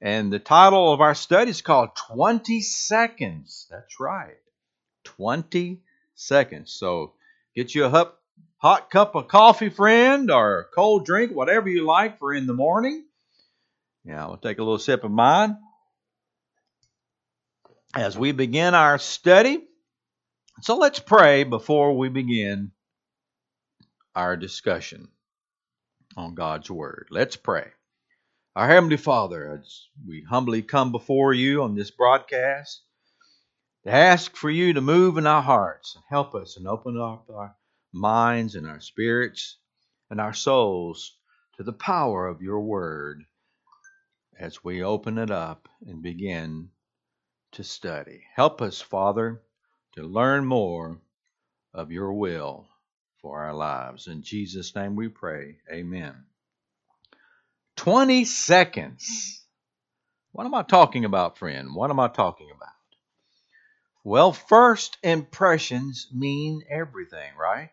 And 0.00 0.32
the 0.32 0.38
title 0.38 0.92
of 0.92 1.00
our 1.00 1.14
study 1.14 1.50
is 1.50 1.62
called 1.62 1.96
20 1.96 2.60
Seconds. 2.60 3.66
That's 3.70 4.00
right. 4.00 4.36
20 5.04 5.80
seconds. 6.14 6.72
So 6.72 7.14
get 7.54 7.74
you 7.74 7.84
a 7.86 8.12
hot, 8.58 8.90
cup 8.90 9.14
of 9.14 9.28
coffee, 9.28 9.68
friend, 9.68 10.30
or 10.30 10.60
a 10.60 10.64
cold 10.64 11.06
drink, 11.06 11.32
whatever 11.32 11.68
you 11.68 11.84
like 11.84 12.18
for 12.18 12.32
in 12.32 12.46
the 12.46 12.54
morning. 12.54 13.04
Yeah, 14.04 14.26
we'll 14.26 14.36
take 14.36 14.58
a 14.58 14.62
little 14.62 14.78
sip 14.78 15.04
of 15.04 15.10
mine 15.10 15.56
as 17.94 18.18
we 18.18 18.32
begin 18.32 18.74
our 18.74 18.98
study. 18.98 19.64
So 20.62 20.76
let's 20.76 20.98
pray 20.98 21.44
before 21.44 21.96
we 21.96 22.08
begin 22.08 22.72
our 24.14 24.36
discussion 24.36 25.08
on 26.16 26.34
God's 26.34 26.70
Word. 26.70 27.08
Let's 27.10 27.36
pray. 27.36 27.68
Our 28.56 28.68
Heavenly 28.68 28.98
Father, 28.98 29.58
as 29.58 29.88
we 30.06 30.22
humbly 30.22 30.62
come 30.62 30.92
before 30.92 31.34
you 31.34 31.64
on 31.64 31.74
this 31.74 31.90
broadcast, 31.90 32.82
to 33.82 33.90
ask 33.90 34.36
for 34.36 34.48
you 34.48 34.74
to 34.74 34.80
move 34.80 35.18
in 35.18 35.26
our 35.26 35.42
hearts 35.42 35.96
and 35.96 36.04
help 36.08 36.36
us 36.36 36.56
and 36.56 36.68
open 36.68 36.96
up 36.96 37.28
our 37.34 37.56
minds 37.92 38.54
and 38.54 38.68
our 38.68 38.78
spirits 38.78 39.58
and 40.08 40.20
our 40.20 40.32
souls 40.32 41.16
to 41.56 41.64
the 41.64 41.72
power 41.72 42.28
of 42.28 42.42
your 42.42 42.60
Word 42.60 43.24
as 44.38 44.62
we 44.62 44.84
open 44.84 45.18
it 45.18 45.32
up 45.32 45.68
and 45.88 46.00
begin 46.00 46.70
to 47.52 47.64
study. 47.64 48.22
Help 48.36 48.62
us, 48.62 48.80
Father, 48.80 49.42
to 49.96 50.04
learn 50.04 50.44
more 50.44 51.00
of 51.72 51.90
your 51.90 52.12
will 52.12 52.68
for 53.20 53.42
our 53.42 53.54
lives. 53.54 54.06
In 54.06 54.22
Jesus' 54.22 54.76
name 54.76 54.94
we 54.94 55.08
pray. 55.08 55.58
Amen. 55.72 56.14
20 57.76 58.24
seconds. 58.24 59.44
What 60.32 60.46
am 60.46 60.54
I 60.54 60.62
talking 60.62 61.04
about, 61.04 61.38
friend? 61.38 61.74
What 61.74 61.90
am 61.90 62.00
I 62.00 62.08
talking 62.08 62.50
about? 62.54 62.68
Well, 64.02 64.32
first 64.32 64.98
impressions 65.02 66.08
mean 66.12 66.62
everything, 66.68 67.32
right? 67.38 67.70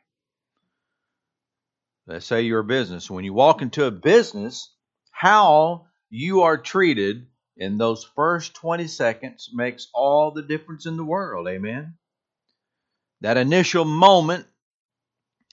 Let's 2.08 2.25
say 2.25 2.43
you're 2.43 2.60
a 2.60 2.63
business. 2.63 3.10
When 3.10 3.25
you 3.25 3.34
walk 3.34 3.62
into 3.62 3.86
a 3.86 3.91
business, 3.91 4.74
how 5.12 5.88
you 6.10 6.43
are 6.43 6.58
treated 6.58 7.27
in 7.58 7.77
those 7.77 8.03
first 8.15 8.53
20 8.55 8.88
seconds 8.88 9.50
makes 9.53 9.88
all 9.93 10.31
the 10.31 10.41
difference 10.41 10.86
in 10.86 10.98
the 10.98 11.03
world. 11.03 11.48
Amen. 11.48 11.96
That 13.22 13.38
initial 13.38 13.86
moment 13.86 14.48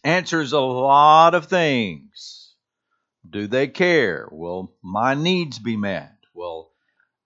answers 0.04 0.52
a 0.52 0.60
lot 0.60 1.34
of 1.34 1.46
things. 1.46 2.47
Do 3.30 3.46
they 3.46 3.68
care? 3.68 4.26
Will 4.30 4.74
my 4.82 5.14
needs 5.14 5.58
be 5.58 5.76
met? 5.76 6.16
Will 6.32 6.70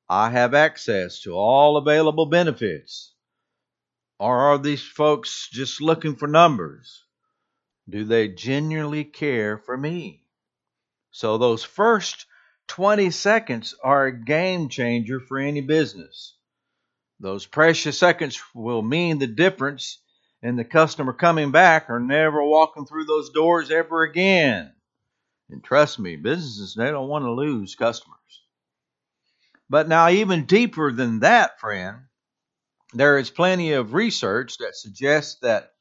I 0.08 0.30
have 0.30 0.52
access 0.52 1.20
to 1.22 1.32
all 1.32 1.76
available 1.76 2.26
benefits? 2.26 3.14
Or 4.18 4.38
are 4.38 4.58
these 4.58 4.82
folks 4.82 5.48
just 5.50 5.80
looking 5.80 6.16
for 6.16 6.26
numbers? 6.26 7.04
Do 7.88 8.04
they 8.04 8.28
genuinely 8.28 9.04
care 9.04 9.58
for 9.58 9.76
me? 9.76 10.24
So, 11.10 11.38
those 11.38 11.62
first 11.62 12.26
20 12.68 13.10
seconds 13.10 13.74
are 13.84 14.06
a 14.06 14.24
game 14.24 14.68
changer 14.68 15.20
for 15.20 15.38
any 15.38 15.60
business. 15.60 16.36
Those 17.20 17.46
precious 17.46 17.98
seconds 17.98 18.42
will 18.54 18.82
mean 18.82 19.18
the 19.18 19.26
difference 19.26 19.98
in 20.42 20.56
the 20.56 20.64
customer 20.64 21.12
coming 21.12 21.52
back 21.52 21.90
or 21.90 22.00
never 22.00 22.42
walking 22.42 22.86
through 22.86 23.04
those 23.04 23.30
doors 23.30 23.70
ever 23.70 24.02
again. 24.02 24.72
And 25.52 25.62
trust 25.62 25.98
me, 25.98 26.16
businesses, 26.16 26.74
they 26.74 26.90
don't 26.90 27.08
want 27.08 27.24
to 27.24 27.30
lose 27.30 27.74
customers. 27.74 28.18
But 29.68 29.86
now, 29.86 30.08
even 30.08 30.46
deeper 30.46 30.90
than 30.90 31.20
that, 31.20 31.60
friend, 31.60 31.98
there 32.94 33.18
is 33.18 33.30
plenty 33.30 33.72
of 33.72 33.94
research 33.94 34.58
that 34.58 34.76
suggests 34.76 35.40
that 35.40 35.72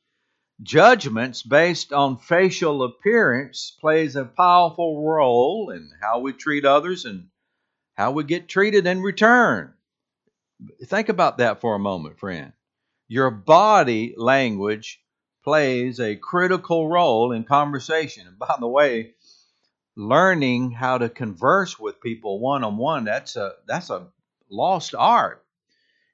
judgments 0.62 1.42
based 1.42 1.92
on 1.94 2.18
facial 2.18 2.84
appearance 2.84 3.76
plays 3.80 4.16
a 4.16 4.26
powerful 4.26 5.08
role 5.08 5.72
in 5.72 5.90
how 6.02 6.20
we 6.20 6.34
treat 6.34 6.66
others 6.66 7.06
and 7.06 7.28
how 7.96 8.12
we 8.12 8.24
get 8.26 8.50
treated 8.50 8.86
in 8.86 9.02
return. 9.02 9.74
Think 10.86 11.10
about 11.10 11.38
that 11.40 11.62
for 11.62 11.76
a 11.76 11.80
moment, 11.80 12.20
friend. 12.20 12.54
Your 13.08 13.32
body 13.32 14.14
language 14.18 15.02
plays 15.44 16.00
a 16.00 16.16
critical 16.16 16.88
role 16.88 17.32
in 17.32 17.44
conversation. 17.44 18.28
And 18.28 18.38
by 18.38 18.56
the 18.60 18.68
way, 18.68 19.16
learning 19.96 20.72
how 20.72 20.98
to 20.98 21.10
converse 21.10 21.78
with 21.80 22.02
people 22.02 22.40
one 22.40 22.64
on 22.64 22.78
one, 22.78 23.04
that's 23.06 23.36
a 23.36 23.54
that's 23.68 23.90
a 23.90 24.08
lost 24.50 24.96
art. 24.96 25.46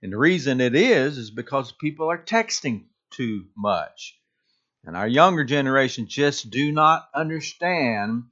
And 0.01 0.13
the 0.13 0.17
reason 0.17 0.61
it 0.61 0.75
is 0.75 1.17
is 1.17 1.31
because 1.31 1.71
people 1.71 2.09
are 2.09 2.23
texting 2.23 2.85
too 3.11 3.45
much. 3.55 4.19
And 4.83 4.95
our 4.95 5.07
younger 5.07 5.43
generation 5.43 6.07
just 6.07 6.49
do 6.49 6.71
not 6.71 7.09
understand 7.13 8.23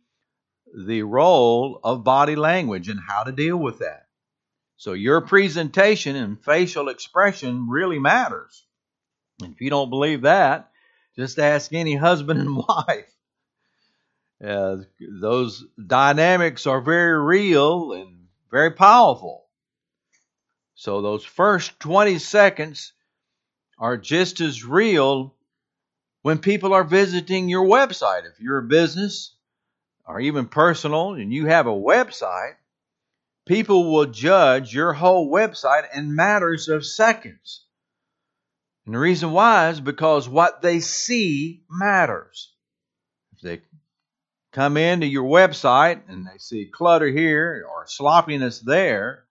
the 0.74 1.04
role 1.04 1.80
of 1.84 2.04
body 2.04 2.36
language 2.36 2.90
and 2.90 3.00
how 3.00 3.24
to 3.24 3.32
deal 3.32 3.58
with 3.58 3.80
that. 3.80 4.08
So 4.78 4.94
your 4.94 5.22
presentation 5.22 6.16
and 6.16 6.44
facial 6.44 6.90
expression 6.90 7.68
really 7.70 8.00
matters. 8.00 8.66
And 9.42 9.54
if 9.54 9.62
you 9.62 9.70
don't 9.70 9.90
believe 9.90 10.22
that, 10.22 10.70
just 11.16 11.40
ask 11.40 11.74
any 11.74 11.96
husband 11.96 12.40
and 12.42 12.58
wife. 12.58 13.15
Uh, 14.44 14.78
those 15.00 15.64
dynamics 15.86 16.68
are 16.68 16.82
very 16.82 17.20
real 17.20 17.94
and 17.94 18.28
very 18.52 18.72
powerful. 18.72 19.46
So 20.76 21.02
those 21.02 21.24
first 21.24 21.80
20 21.80 22.20
seconds 22.20 22.94
are 23.78 23.98
just 23.98 24.42
as 24.42 24.66
real 24.66 25.36
when 26.22 26.40
people 26.40 26.74
are 26.74 26.84
visiting 26.84 27.50
your 27.50 27.66
website. 27.66 28.26
If 28.26 28.40
you're 28.40 28.60
a 28.60 28.64
business 28.64 29.36
or 30.06 30.20
even 30.20 30.48
personal 30.48 31.14
and 31.14 31.32
you 31.32 31.46
have 31.46 31.68
a 31.68 31.72
website, 31.72 32.56
people 33.46 33.92
will 33.92 34.06
judge 34.06 34.74
your 34.74 34.94
whole 34.94 35.32
website 35.32 35.88
in 35.96 36.16
matters 36.16 36.68
of 36.68 36.86
seconds. 36.86 37.66
And 38.86 38.94
the 38.94 39.00
reason 39.00 39.32
why 39.32 39.70
is 39.70 39.80
because 39.80 40.28
what 40.28 40.62
they 40.62 40.80
see 40.80 41.64
matters. 41.70 42.54
If 43.34 43.42
they 43.42 43.62
come 44.56 44.78
into 44.78 45.06
your 45.06 45.26
website 45.26 46.00
and 46.08 46.26
they 46.26 46.38
see 46.38 46.66
clutter 46.66 47.08
here 47.08 47.68
or 47.70 47.86
sloppiness 47.88 48.60
there, 48.62 49.26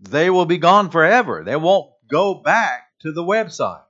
they 0.00 0.30
will 0.30 0.46
be 0.46 0.56
gone 0.56 0.88
forever. 0.88 1.44
They 1.44 1.56
won't 1.56 1.90
go 2.08 2.34
back 2.34 2.88
to 3.00 3.12
the 3.12 3.22
website. 3.22 3.82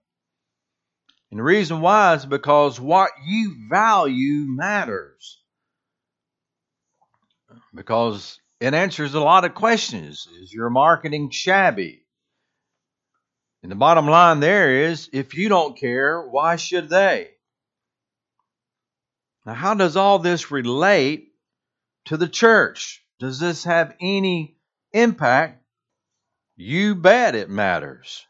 And 1.31 1.39
the 1.39 1.45
reason 1.45 1.81
why 1.81 2.15
is 2.15 2.27
because 2.27 2.81
what 2.81 3.13
you 3.25 3.55
value 3.71 4.47
matters. 4.49 5.41
Because 7.73 8.41
it 8.59 8.75
answers 8.75 9.15
a 9.15 9.21
lot 9.21 9.45
of 9.45 9.55
questions. 9.55 10.27
Is 10.43 10.53
your 10.53 10.69
marketing 10.69 11.31
shabby? 11.31 12.03
And 13.63 13.71
the 13.71 13.77
bottom 13.77 14.09
line 14.09 14.41
there 14.41 14.89
is 14.89 15.09
if 15.13 15.35
you 15.35 15.49
don't 15.49 15.79
care, 15.79 16.23
why 16.23 16.57
should 16.57 16.89
they? 16.89 17.36
Now, 19.47 19.55
how 19.55 19.75
does 19.75 19.97
all 19.97 20.19
this 20.19 20.51
relate 20.51 21.33
to 22.07 22.17
the 22.17 22.29
church? 22.29 23.05
Does 23.21 23.39
this 23.39 23.63
have 23.63 23.95
any 24.01 24.59
impact? 24.93 25.63
You 26.57 26.97
bet 26.97 27.37
it 27.37 27.49
matters. 27.49 28.27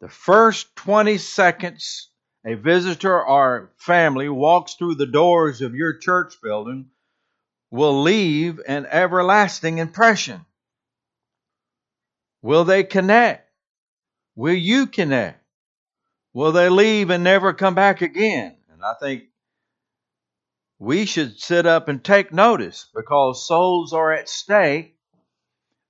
The 0.00 0.08
first 0.08 0.76
20 0.76 1.18
seconds 1.18 2.10
a 2.46 2.54
visitor 2.54 3.24
or 3.24 3.72
family 3.78 4.28
walks 4.28 4.74
through 4.74 4.96
the 4.96 5.06
doors 5.06 5.62
of 5.62 5.74
your 5.74 5.96
church 5.96 6.34
building 6.42 6.90
will 7.70 8.02
leave 8.02 8.60
an 8.68 8.86
everlasting 8.86 9.78
impression. 9.78 10.44
Will 12.42 12.64
they 12.64 12.84
connect? 12.84 13.50
Will 14.36 14.54
you 14.54 14.86
connect? 14.86 15.42
Will 16.34 16.52
they 16.52 16.68
leave 16.68 17.08
and 17.10 17.24
never 17.24 17.54
come 17.54 17.74
back 17.74 18.02
again? 18.02 18.56
And 18.70 18.84
I 18.84 18.92
think 19.00 19.24
we 20.84 21.06
should 21.06 21.40
sit 21.40 21.64
up 21.64 21.88
and 21.88 22.04
take 22.04 22.30
notice 22.30 22.88
because 22.94 23.46
souls 23.46 23.94
are 23.94 24.12
at 24.12 24.28
stake, 24.28 24.94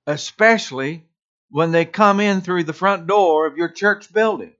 especially 0.07 1.05
when 1.49 1.71
they 1.71 1.83
come 1.83 2.21
in 2.21 2.39
through 2.39 2.63
the 2.63 2.73
front 2.73 3.05
door 3.05 3.45
of 3.45 3.57
your 3.57 3.67
church 3.67 4.11
building. 4.13 4.53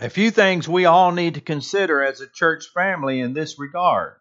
A 0.00 0.10
few 0.10 0.32
things 0.32 0.68
we 0.68 0.86
all 0.86 1.12
need 1.12 1.34
to 1.34 1.40
consider 1.40 2.02
as 2.02 2.20
a 2.20 2.28
church 2.28 2.66
family 2.74 3.20
in 3.20 3.32
this 3.32 3.60
regard. 3.60 4.14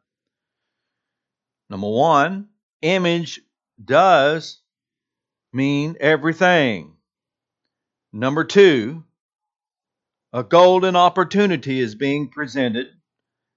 Number 1.68 1.90
one, 1.90 2.50
image 2.84 3.42
does 3.84 4.60
mean 5.52 5.98
everything. 6.00 6.96
Number 8.14 8.44
two, 8.44 9.04
a 10.32 10.44
golden 10.44 10.96
opportunity 10.96 11.80
is 11.80 11.96
being 11.96 12.30
presented. 12.30 12.88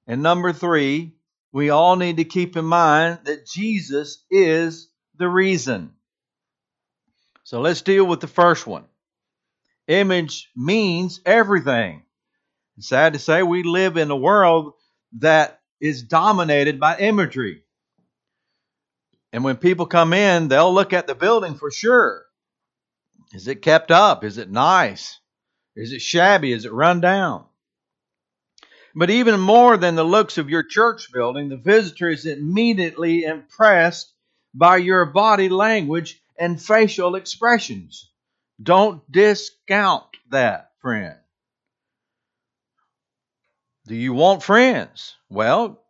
And 0.06 0.22
number 0.22 0.54
three, 0.54 1.17
we 1.52 1.70
all 1.70 1.96
need 1.96 2.18
to 2.18 2.24
keep 2.24 2.56
in 2.56 2.64
mind 2.64 3.20
that 3.24 3.46
Jesus 3.46 4.24
is 4.30 4.88
the 5.16 5.28
reason. 5.28 5.92
So 7.44 7.60
let's 7.60 7.82
deal 7.82 8.04
with 8.04 8.20
the 8.20 8.26
first 8.26 8.66
one. 8.66 8.84
Image 9.86 10.50
means 10.54 11.20
everything. 11.24 12.02
Sad 12.80 13.14
to 13.14 13.18
say 13.18 13.42
we 13.42 13.64
live 13.64 13.96
in 13.96 14.10
a 14.10 14.16
world 14.16 14.74
that 15.18 15.60
is 15.80 16.02
dominated 16.02 16.78
by 16.78 16.98
imagery. 16.98 17.62
And 19.32 19.42
when 19.44 19.56
people 19.56 19.86
come 19.86 20.12
in, 20.12 20.48
they'll 20.48 20.72
look 20.72 20.92
at 20.92 21.06
the 21.06 21.14
building 21.14 21.54
for 21.54 21.70
sure. 21.70 22.24
Is 23.32 23.48
it 23.48 23.62
kept 23.62 23.90
up? 23.90 24.24
Is 24.24 24.38
it 24.38 24.50
nice? 24.50 25.18
Is 25.74 25.92
it 25.92 26.00
shabby? 26.00 26.52
Is 26.52 26.64
it 26.64 26.72
run 26.72 27.00
down? 27.00 27.47
But 28.98 29.10
even 29.10 29.38
more 29.38 29.76
than 29.76 29.94
the 29.94 30.02
looks 30.02 30.38
of 30.38 30.50
your 30.50 30.64
church 30.64 31.12
building, 31.12 31.48
the 31.48 31.56
visitor 31.56 32.08
is 32.08 32.26
immediately 32.26 33.22
impressed 33.22 34.12
by 34.52 34.78
your 34.78 35.04
body 35.06 35.48
language 35.48 36.20
and 36.36 36.60
facial 36.60 37.14
expressions. 37.14 38.10
Don't 38.60 39.00
discount 39.08 40.02
that, 40.30 40.72
friend. 40.80 41.14
Do 43.86 43.94
you 43.94 44.14
want 44.14 44.42
friends? 44.42 45.14
Well, 45.28 45.80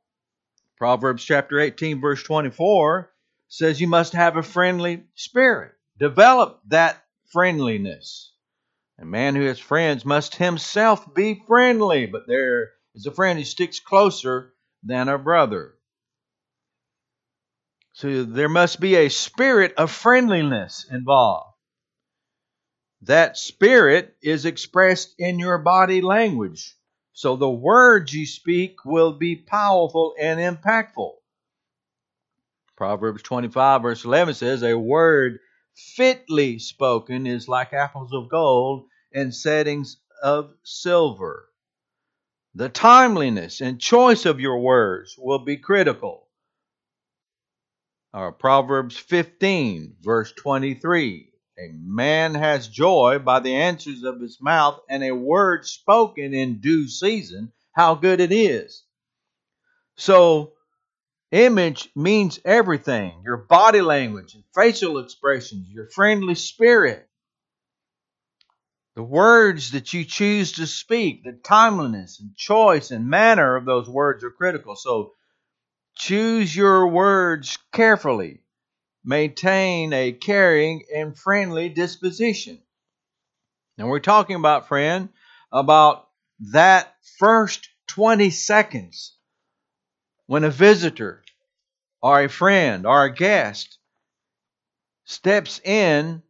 Proverbs 0.77 1.25
chapter 1.25 1.59
18, 1.59 2.03
verse 2.03 2.23
24 2.23 3.11
says 3.49 3.81
you 3.81 3.89
must 3.89 4.13
have 4.13 4.37
a 4.37 4.43
friendly 4.43 5.05
spirit. 5.15 5.73
Develop 5.99 6.61
that 6.69 7.03
friendliness. 7.33 8.33
A 8.99 9.07
man 9.07 9.35
who 9.35 9.47
has 9.47 9.59
friends 9.59 10.05
must 10.05 10.35
himself 10.35 11.15
be 11.15 11.43
friendly, 11.47 12.05
but 12.05 12.27
there 12.27 12.73
is 12.99 13.07
a 13.07 13.13
friend 13.13 13.39
who 13.39 13.45
sticks 13.45 13.79
closer 13.79 14.53
than 14.83 15.09
a 15.09 15.19
brother. 15.19 15.75
So 17.93 18.25
there 18.25 18.49
must 18.49 18.81
be 18.81 18.97
a 18.97 19.09
spirit 19.09 19.75
of 19.77 19.91
friendliness 19.91 20.85
involved. 20.91 21.55
That 23.03 23.37
spirit 23.37 24.17
is 24.21 24.45
expressed 24.45 25.15
in 25.19 25.39
your 25.39 25.59
body 25.59 26.01
language. 26.01 26.75
So 27.13 27.37
the 27.37 27.49
words 27.49 28.13
you 28.13 28.27
speak 28.27 28.85
will 28.85 29.13
be 29.13 29.37
powerful 29.37 30.15
and 30.19 30.41
impactful. 30.41 31.13
Proverbs 32.77 33.23
25, 33.23 33.83
verse 33.83 34.05
11 34.05 34.35
says, 34.35 34.63
A 34.63 34.77
word 34.77 35.39
fitly 35.75 36.59
spoken 36.59 37.27
is 37.27 37.49
like 37.49 37.73
apples 37.73 38.13
of 38.13 38.29
gold 38.29 38.87
in 39.13 39.31
settings 39.31 39.99
of 40.23 40.53
silver. 40.65 41.48
The 42.55 42.69
timeliness 42.69 43.61
and 43.61 43.81
choice 43.81 44.27
of 44.27 44.41
your 44.41 44.59
words 44.59 45.15
will 45.19 45.39
be 45.39 45.57
critical 45.57 46.29
Proverbs 48.39 48.97
15, 48.97 49.97
verse 50.01 50.33
23. 50.33 51.31
A 51.59 51.73
man 51.73 52.35
has 52.35 52.69
joy 52.69 53.19
by 53.19 53.41
the 53.41 53.55
answers 53.55 54.03
of 54.03 54.21
his 54.21 54.41
mouth, 54.41 54.81
and 54.89 55.03
a 55.05 55.15
word 55.15 55.67
spoken 55.67 56.33
in 56.33 56.61
due 56.61 56.89
season, 56.89 57.53
how 57.73 57.95
good 57.95 58.21
it 58.21 58.33
is. 58.33 58.85
So, 59.97 60.55
image 61.33 61.91
means 61.95 62.41
everything 62.45 63.23
your 63.25 63.37
body 63.37 63.83
language 63.83 64.35
and 64.35 64.45
facial 64.55 64.99
expressions, 64.99 65.69
your 65.69 65.89
friendly 65.91 66.35
spirit, 66.35 67.08
the 68.99 69.05
words 69.05 69.71
that 69.71 69.93
you 69.93 70.05
choose 70.05 70.51
to 70.55 70.67
speak, 70.67 71.23
the 71.23 71.31
timeliness 71.33 72.19
and 72.19 72.35
choice 72.37 72.91
and 72.91 73.07
manner 73.09 73.55
of 73.55 73.65
those 73.65 73.89
words 73.89 74.25
are 74.25 74.31
critical. 74.33 74.75
So, 74.75 75.15
Choose 75.95 76.55
your 76.55 76.89
words 76.89 77.59
carefully. 77.73 78.41
Maintain 79.05 79.93
a 79.93 80.11
caring 80.11 80.83
and 80.93 81.17
friendly 81.17 81.69
disposition. 81.69 82.61
Now, 83.77 83.87
we're 83.87 84.01
talking 84.01 84.35
about, 84.35 84.67
friend, 84.67 85.11
about 85.53 86.09
that 86.53 86.93
first 87.19 87.69
20 87.87 88.31
seconds 88.31 89.17
when 90.27 90.43
a 90.43 90.51
visitor 90.51 91.23
or 92.03 92.23
a 92.23 92.29
friend 92.29 92.85
or 92.85 93.05
a 93.05 93.15
guest 93.15 93.79
steps 95.05 95.61
in 95.65 96.21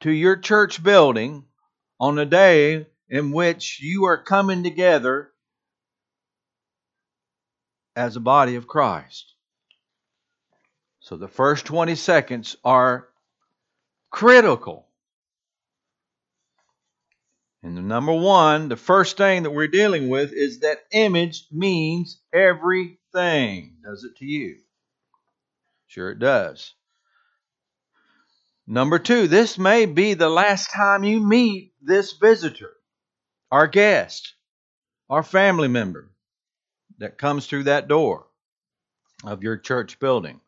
to 0.00 0.10
your 0.10 0.36
church 0.36 0.82
building 0.82 1.46
on 2.02 2.18
a 2.18 2.26
day 2.26 2.84
in 3.08 3.30
which 3.30 3.80
you 3.80 4.06
are 4.06 4.20
coming 4.20 4.64
together 4.64 5.30
as 7.94 8.16
a 8.16 8.20
body 8.20 8.56
of 8.56 8.66
Christ. 8.66 9.34
So 10.98 11.16
the 11.16 11.28
first 11.28 11.64
20 11.64 11.94
seconds 11.94 12.56
are 12.64 13.06
critical. 14.10 14.88
And 17.62 17.76
the 17.76 17.82
number 17.82 18.12
one, 18.12 18.68
the 18.68 18.76
first 18.76 19.16
thing 19.16 19.44
that 19.44 19.52
we're 19.52 19.68
dealing 19.68 20.08
with 20.08 20.32
is 20.32 20.58
that 20.60 20.82
image 20.90 21.46
means 21.52 22.20
everything. 22.32 23.76
Does 23.84 24.02
it 24.02 24.16
to 24.16 24.24
you? 24.24 24.56
Sure, 25.86 26.10
it 26.10 26.18
does. 26.18 26.74
Number 28.66 28.98
two, 28.98 29.28
this 29.28 29.56
may 29.56 29.86
be 29.86 30.14
the 30.14 30.28
last 30.28 30.72
time 30.72 31.04
you 31.04 31.20
meet 31.20 31.71
this 31.82 32.12
visitor, 32.12 32.72
our 33.50 33.66
guest, 33.66 34.34
our 35.10 35.22
family 35.22 35.68
member 35.68 36.10
that 36.98 37.18
comes 37.18 37.46
through 37.46 37.64
that 37.64 37.88
door 37.88 38.26
of 39.24 39.42
your 39.42 39.56
church 39.56 39.98
building. 39.98 40.40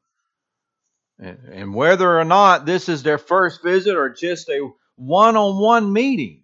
And 1.19 1.75
whether 1.75 2.19
or 2.19 2.25
not 2.25 2.67
this 2.67 2.89
is 2.89 3.03
their 3.03 3.19
first 3.19 3.63
visit 3.63 3.97
or 3.97 4.11
just 4.11 4.49
a 4.49 4.69
one 4.97 5.37
on 5.37 5.59
one 5.59 5.93
meeting, 5.93 6.43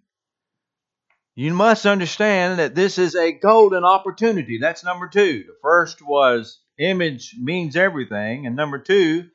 you 1.35 1.53
must 1.53 1.85
understand 1.85 2.59
that 2.59 2.75
this 2.75 2.97
is 2.97 3.15
a 3.15 3.31
golden 3.31 3.83
opportunity. 3.83 4.59
That's 4.59 4.83
number 4.83 5.07
two. 5.07 5.43
The 5.47 5.55
first 5.61 6.01
was 6.01 6.59
image 6.77 7.35
means 7.39 7.75
everything. 7.75 8.47
And 8.47 8.55
number 8.55 8.79
two, 8.79 9.29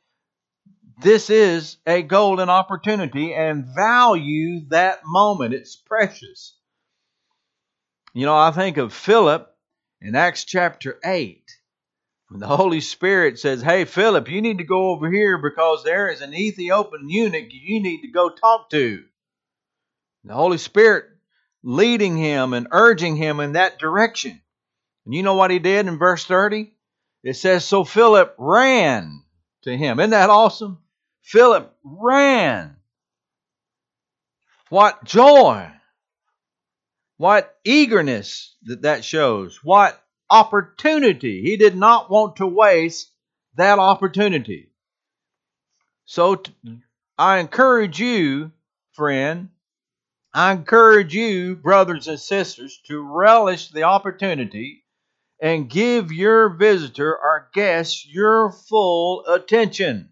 this 0.99 1.29
is 1.29 1.77
a 1.87 2.03
golden 2.03 2.49
opportunity 2.49 3.35
and 3.35 3.67
value 3.67 4.67
that 4.69 5.01
moment. 5.05 5.55
It's 5.55 5.77
precious. 5.77 6.57
You 8.15 8.25
know, 8.25 8.37
I 8.37 8.51
think 8.51 8.79
of 8.79 8.95
Philip 8.95 9.55
in 10.01 10.15
Acts 10.15 10.45
chapter 10.45 10.99
8. 11.05 11.43
When 12.29 12.41
the 12.41 12.47
Holy 12.47 12.81
Spirit 12.81 13.39
says, 13.39 13.63
Hey, 13.63 13.85
Philip, 13.85 14.29
you 14.29 14.41
need 14.41 14.59
to 14.59 14.65
go 14.65 14.91
over 14.91 15.11
here 15.11 15.39
because 15.39 15.85
there 15.85 16.09
is 16.09 16.23
an 16.23 16.35
Ethiopian 16.35 17.09
eunuch 17.09 17.49
you 17.51 17.81
need 17.81 18.01
to 18.03 18.09
go 18.09 18.31
talk 18.31 18.71
to. 18.71 19.05
The 20.25 20.35
Holy 20.35 20.59
Spirit 20.59 21.05
leading 21.63 22.17
him 22.17 22.53
and 22.53 22.69
urging 22.73 23.17
him 23.17 23.39
in 23.39 23.53
that 23.53 23.79
direction. 23.79 24.41
And 25.05 25.15
you 25.15 25.23
know 25.23 25.35
what 25.35 25.51
he 25.51 25.59
did 25.59 25.87
in 25.87 25.99
verse 25.99 26.25
30? 26.25 26.73
It 27.23 27.35
says, 27.35 27.65
So 27.65 27.85
Philip 27.85 28.35
ran 28.39 29.23
to 29.63 29.77
him. 29.77 30.01
Isn't 30.01 30.11
that 30.11 30.31
awesome? 30.31 30.79
Philip 31.27 31.77
ran. 31.83 32.77
What 34.69 35.03
joy! 35.03 35.73
What 37.17 37.53
eagerness 37.65 38.55
that 38.63 38.83
that 38.83 39.05
shows. 39.05 39.59
What 39.65 40.01
opportunity. 40.31 41.43
He 41.43 41.57
did 41.57 41.77
not 41.77 42.09
want 42.11 42.37
to 42.37 42.47
waste 42.47 43.11
that 43.57 43.81
opportunity. 43.81 44.71
So 46.05 46.41
I 47.19 47.39
encourage 47.39 47.99
you, 47.99 48.53
friend, 48.93 49.49
I 50.33 50.53
encourage 50.53 51.13
you, 51.13 51.57
brothers 51.57 52.07
and 52.07 52.21
sisters, 52.21 52.81
to 52.87 53.03
relish 53.03 53.71
the 53.71 53.83
opportunity 53.83 54.85
and 55.43 55.69
give 55.69 56.13
your 56.13 56.51
visitor 56.51 57.11
or 57.11 57.51
guest 57.53 58.07
your 58.07 58.53
full 58.53 59.27
attention. 59.27 60.11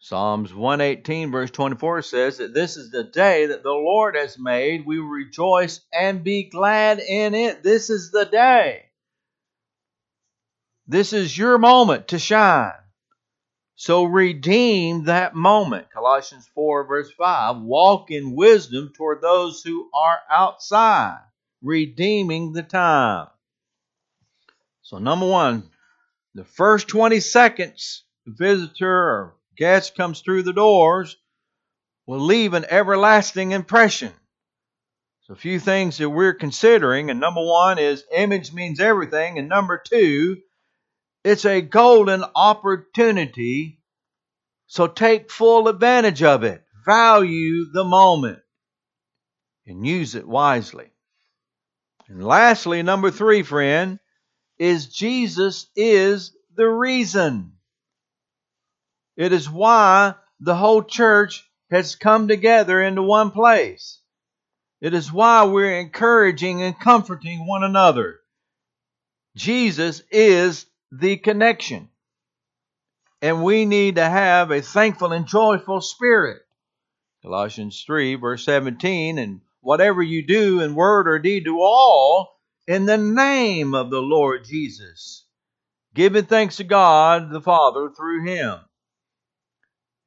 Psalms 0.00 0.54
118, 0.54 1.32
verse 1.32 1.50
24 1.50 2.02
says 2.02 2.38
that 2.38 2.54
this 2.54 2.76
is 2.76 2.90
the 2.90 3.04
day 3.04 3.46
that 3.46 3.64
the 3.64 3.70
Lord 3.70 4.14
has 4.14 4.38
made. 4.38 4.86
We 4.86 4.98
rejoice 4.98 5.80
and 5.92 6.22
be 6.22 6.44
glad 6.44 7.00
in 7.00 7.34
it. 7.34 7.62
This 7.64 7.90
is 7.90 8.10
the 8.10 8.24
day. 8.24 8.84
This 10.86 11.12
is 11.12 11.36
your 11.36 11.58
moment 11.58 12.08
to 12.08 12.18
shine. 12.18 12.72
So 13.74 14.04
redeem 14.04 15.04
that 15.04 15.34
moment. 15.34 15.90
Colossians 15.90 16.48
4, 16.54 16.84
verse 16.86 17.10
5. 17.12 17.58
Walk 17.58 18.10
in 18.10 18.34
wisdom 18.34 18.92
toward 18.96 19.20
those 19.20 19.62
who 19.62 19.90
are 19.94 20.18
outside, 20.30 21.20
redeeming 21.62 22.52
the 22.52 22.62
time. 22.62 23.28
So, 24.82 24.98
number 24.98 25.28
one, 25.28 25.70
the 26.34 26.44
first 26.44 26.88
20 26.88 27.20
seconds, 27.20 28.04
the 28.24 28.32
visitor 28.32 28.90
or 28.90 29.37
guest 29.58 29.96
comes 29.96 30.20
through 30.20 30.44
the 30.44 30.52
doors 30.52 31.16
will 32.06 32.20
leave 32.20 32.54
an 32.54 32.64
everlasting 32.70 33.52
impression. 33.52 34.12
So, 35.22 35.34
a 35.34 35.36
few 35.36 35.60
things 35.60 35.98
that 35.98 36.08
we're 36.08 36.32
considering, 36.32 37.10
and 37.10 37.20
number 37.20 37.44
one 37.44 37.78
is 37.78 38.04
image 38.16 38.52
means 38.54 38.80
everything, 38.80 39.38
and 39.38 39.48
number 39.48 39.76
two, 39.84 40.38
it's 41.22 41.44
a 41.44 41.60
golden 41.60 42.24
opportunity. 42.34 43.82
So, 44.68 44.86
take 44.86 45.30
full 45.30 45.68
advantage 45.68 46.22
of 46.22 46.44
it, 46.44 46.64
value 46.86 47.70
the 47.70 47.84
moment, 47.84 48.38
and 49.66 49.86
use 49.86 50.14
it 50.14 50.26
wisely. 50.26 50.90
And 52.08 52.24
lastly, 52.24 52.82
number 52.82 53.10
three, 53.10 53.42
friend, 53.42 53.98
is 54.58 54.86
Jesus 54.86 55.66
is 55.76 56.34
the 56.56 56.66
reason. 56.66 57.57
It 59.18 59.32
is 59.32 59.50
why 59.50 60.14
the 60.38 60.54
whole 60.54 60.84
church 60.84 61.44
has 61.72 61.96
come 61.96 62.28
together 62.28 62.80
into 62.80 63.02
one 63.02 63.32
place. 63.32 64.00
It 64.80 64.94
is 64.94 65.12
why 65.12 65.42
we're 65.42 65.80
encouraging 65.80 66.62
and 66.62 66.78
comforting 66.78 67.44
one 67.44 67.64
another. 67.64 68.20
Jesus 69.34 70.02
is 70.12 70.66
the 70.92 71.16
connection. 71.16 71.88
And 73.20 73.42
we 73.42 73.64
need 73.64 73.96
to 73.96 74.08
have 74.08 74.52
a 74.52 74.62
thankful 74.62 75.12
and 75.12 75.26
joyful 75.26 75.80
spirit. 75.80 76.40
Colossians 77.22 77.82
3, 77.84 78.14
verse 78.14 78.44
17, 78.44 79.18
and 79.18 79.40
whatever 79.60 80.00
you 80.00 80.24
do 80.24 80.60
in 80.60 80.76
word 80.76 81.08
or 81.08 81.18
deed, 81.18 81.44
do 81.44 81.58
all 81.60 82.38
in 82.68 82.86
the 82.86 82.96
name 82.96 83.74
of 83.74 83.90
the 83.90 84.00
Lord 84.00 84.44
Jesus, 84.44 85.26
giving 85.92 86.26
thanks 86.26 86.58
to 86.58 86.64
God 86.64 87.32
the 87.32 87.40
Father 87.40 87.90
through 87.90 88.24
him. 88.24 88.60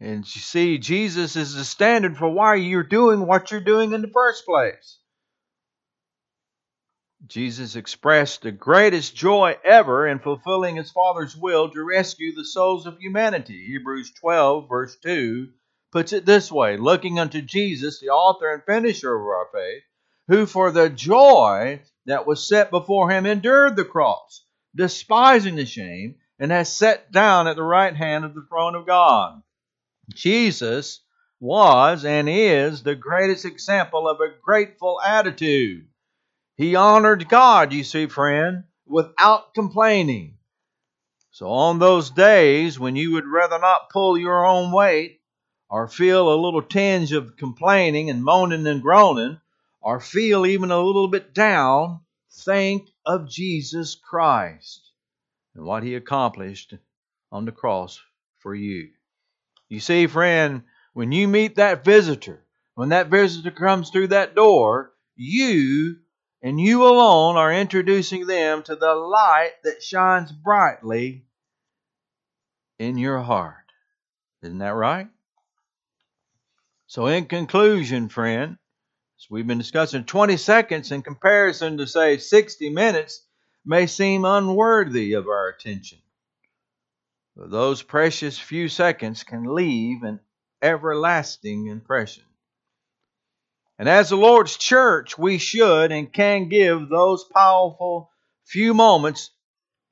And 0.01 0.25
you 0.35 0.41
see, 0.41 0.79
Jesus 0.79 1.35
is 1.35 1.53
the 1.53 1.63
standard 1.63 2.17
for 2.17 2.27
why 2.27 2.55
you're 2.55 2.81
doing 2.81 3.27
what 3.27 3.51
you're 3.51 3.61
doing 3.61 3.93
in 3.93 4.01
the 4.01 4.07
first 4.07 4.47
place. 4.47 4.97
Jesus 7.27 7.75
expressed 7.75 8.41
the 8.41 8.51
greatest 8.51 9.15
joy 9.15 9.59
ever 9.63 10.07
in 10.07 10.17
fulfilling 10.17 10.77
his 10.77 10.89
Father's 10.89 11.37
will 11.37 11.69
to 11.69 11.83
rescue 11.83 12.33
the 12.33 12.43
souls 12.43 12.87
of 12.87 12.97
humanity. 12.97 13.63
Hebrews 13.67 14.11
12, 14.19 14.67
verse 14.67 14.97
2, 15.03 15.49
puts 15.91 16.13
it 16.13 16.25
this 16.25 16.51
way 16.51 16.77
Looking 16.77 17.19
unto 17.19 17.39
Jesus, 17.39 17.99
the 17.99 18.09
author 18.09 18.51
and 18.51 18.63
finisher 18.63 19.13
of 19.13 19.21
our 19.21 19.49
faith, 19.53 19.83
who 20.29 20.47
for 20.47 20.71
the 20.71 20.89
joy 20.89 21.79
that 22.07 22.25
was 22.25 22.47
set 22.47 22.71
before 22.71 23.11
him 23.11 23.27
endured 23.27 23.75
the 23.75 23.85
cross, 23.85 24.43
despising 24.75 25.57
the 25.57 25.65
shame, 25.67 26.15
and 26.39 26.49
has 26.49 26.75
sat 26.75 27.11
down 27.11 27.45
at 27.45 27.55
the 27.55 27.61
right 27.61 27.95
hand 27.95 28.25
of 28.25 28.33
the 28.33 28.47
throne 28.49 28.73
of 28.73 28.87
God. 28.87 29.43
Jesus 30.13 31.01
was 31.39 32.05
and 32.05 32.29
is 32.29 32.83
the 32.83 32.95
greatest 32.95 33.45
example 33.45 34.07
of 34.07 34.19
a 34.19 34.33
grateful 34.41 35.01
attitude. 35.01 35.87
He 36.55 36.75
honored 36.75 37.27
God, 37.27 37.73
you 37.73 37.83
see, 37.83 38.07
friend, 38.07 38.65
without 38.85 39.53
complaining. 39.53 40.37
So, 41.31 41.49
on 41.49 41.79
those 41.79 42.11
days 42.11 42.79
when 42.79 42.95
you 42.95 43.13
would 43.13 43.25
rather 43.25 43.57
not 43.57 43.89
pull 43.89 44.17
your 44.17 44.45
own 44.45 44.71
weight, 44.71 45.21
or 45.69 45.87
feel 45.87 46.31
a 46.31 46.35
little 46.35 46.61
tinge 46.61 47.13
of 47.13 47.37
complaining 47.37 48.09
and 48.09 48.23
moaning 48.23 48.67
and 48.67 48.81
groaning, 48.81 49.39
or 49.79 49.99
feel 49.99 50.45
even 50.45 50.69
a 50.69 50.81
little 50.81 51.07
bit 51.07 51.33
down, 51.33 52.01
think 52.29 52.89
of 53.05 53.29
Jesus 53.29 53.95
Christ 53.95 54.91
and 55.55 55.63
what 55.63 55.83
he 55.83 55.95
accomplished 55.95 56.73
on 57.31 57.45
the 57.45 57.51
cross 57.51 57.99
for 58.39 58.53
you. 58.53 58.89
You 59.71 59.79
see, 59.79 60.05
friend, 60.07 60.63
when 60.91 61.13
you 61.13 61.29
meet 61.29 61.55
that 61.55 61.85
visitor, 61.85 62.43
when 62.75 62.89
that 62.89 63.07
visitor 63.07 63.51
comes 63.51 63.89
through 63.89 64.07
that 64.07 64.35
door, 64.35 64.91
you 65.15 65.95
and 66.41 66.59
you 66.59 66.85
alone 66.85 67.37
are 67.37 67.53
introducing 67.53 68.27
them 68.27 68.63
to 68.63 68.75
the 68.75 68.93
light 68.93 69.53
that 69.63 69.81
shines 69.81 70.29
brightly 70.33 71.23
in 72.79 72.97
your 72.97 73.21
heart. 73.21 73.71
Isn't 74.41 74.57
that 74.57 74.75
right? 74.75 75.07
So, 76.87 77.07
in 77.07 77.27
conclusion, 77.27 78.09
friend, 78.09 78.57
As 79.19 79.29
we've 79.29 79.47
been 79.47 79.57
discussing, 79.57 80.03
20 80.03 80.35
seconds 80.35 80.91
in 80.91 81.01
comparison 81.01 81.77
to, 81.77 81.87
say, 81.87 82.17
60 82.17 82.71
minutes 82.71 83.25
may 83.63 83.87
seem 83.87 84.25
unworthy 84.25 85.13
of 85.13 85.27
our 85.27 85.47
attention. 85.47 85.99
Those 87.35 87.81
precious 87.81 88.37
few 88.37 88.67
seconds 88.69 89.23
can 89.23 89.55
leave 89.55 90.03
an 90.03 90.19
everlasting 90.61 91.67
impression. 91.67 92.25
And 93.79 93.89
as 93.89 94.09
the 94.09 94.17
Lord's 94.17 94.57
church, 94.57 95.17
we 95.17 95.37
should 95.37 95.91
and 95.91 96.11
can 96.11 96.49
give 96.49 96.89
those 96.89 97.23
powerful 97.23 98.11
few 98.45 98.73
moments 98.73 99.31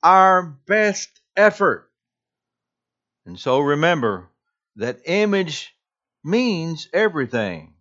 our 0.04 0.43
best 0.67 1.10
effort. 1.36 1.89
And 3.25 3.39
so 3.39 3.60
remember 3.60 4.30
that 4.75 5.02
image 5.06 5.73
means 6.23 6.88
everything. 6.93 7.73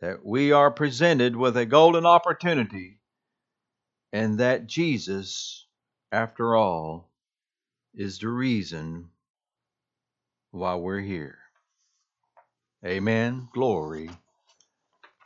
That 0.00 0.24
we 0.24 0.52
are 0.52 0.70
presented 0.70 1.34
with 1.34 1.56
a 1.56 1.66
golden 1.66 2.06
opportunity, 2.06 3.00
and 4.12 4.38
that 4.38 4.68
Jesus, 4.68 5.66
after 6.12 6.54
all, 6.54 7.07
is 7.94 8.18
the 8.18 8.28
reason 8.28 9.10
why 10.50 10.74
we're 10.76 11.00
here. 11.00 11.38
Amen. 12.84 13.48
Glory. 13.52 14.10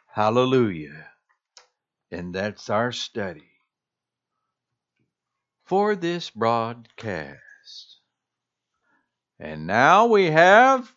Hallelujah. 0.07 1.09
And 2.11 2.35
that's 2.35 2.71
our 2.71 2.93
study 2.93 3.49
for 5.65 5.95
this 5.97 6.31
broadcast. 6.31 7.39
And 9.39 9.67
now 9.67 10.07
we 10.07 10.27
have 10.27 10.93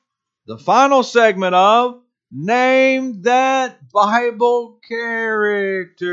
the 0.45 0.58
final 0.58 1.04
segment 1.04 1.56
of 1.56 2.01
Name 2.32 3.21
That 3.23 3.91
Bible 3.91 4.80
Character. 4.88 6.12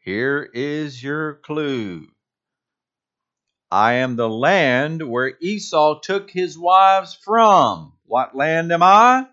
Here 0.00 0.50
is 0.54 1.02
your 1.02 1.34
clue. 1.34 2.08
I 3.70 3.94
am 3.94 4.16
the 4.16 4.28
land 4.28 5.02
where 5.06 5.36
Esau 5.40 6.00
took 6.00 6.30
his 6.30 6.58
wives 6.58 7.14
from. 7.14 7.92
What 8.06 8.34
land 8.34 8.72
am 8.72 8.82
I? 8.82 9.26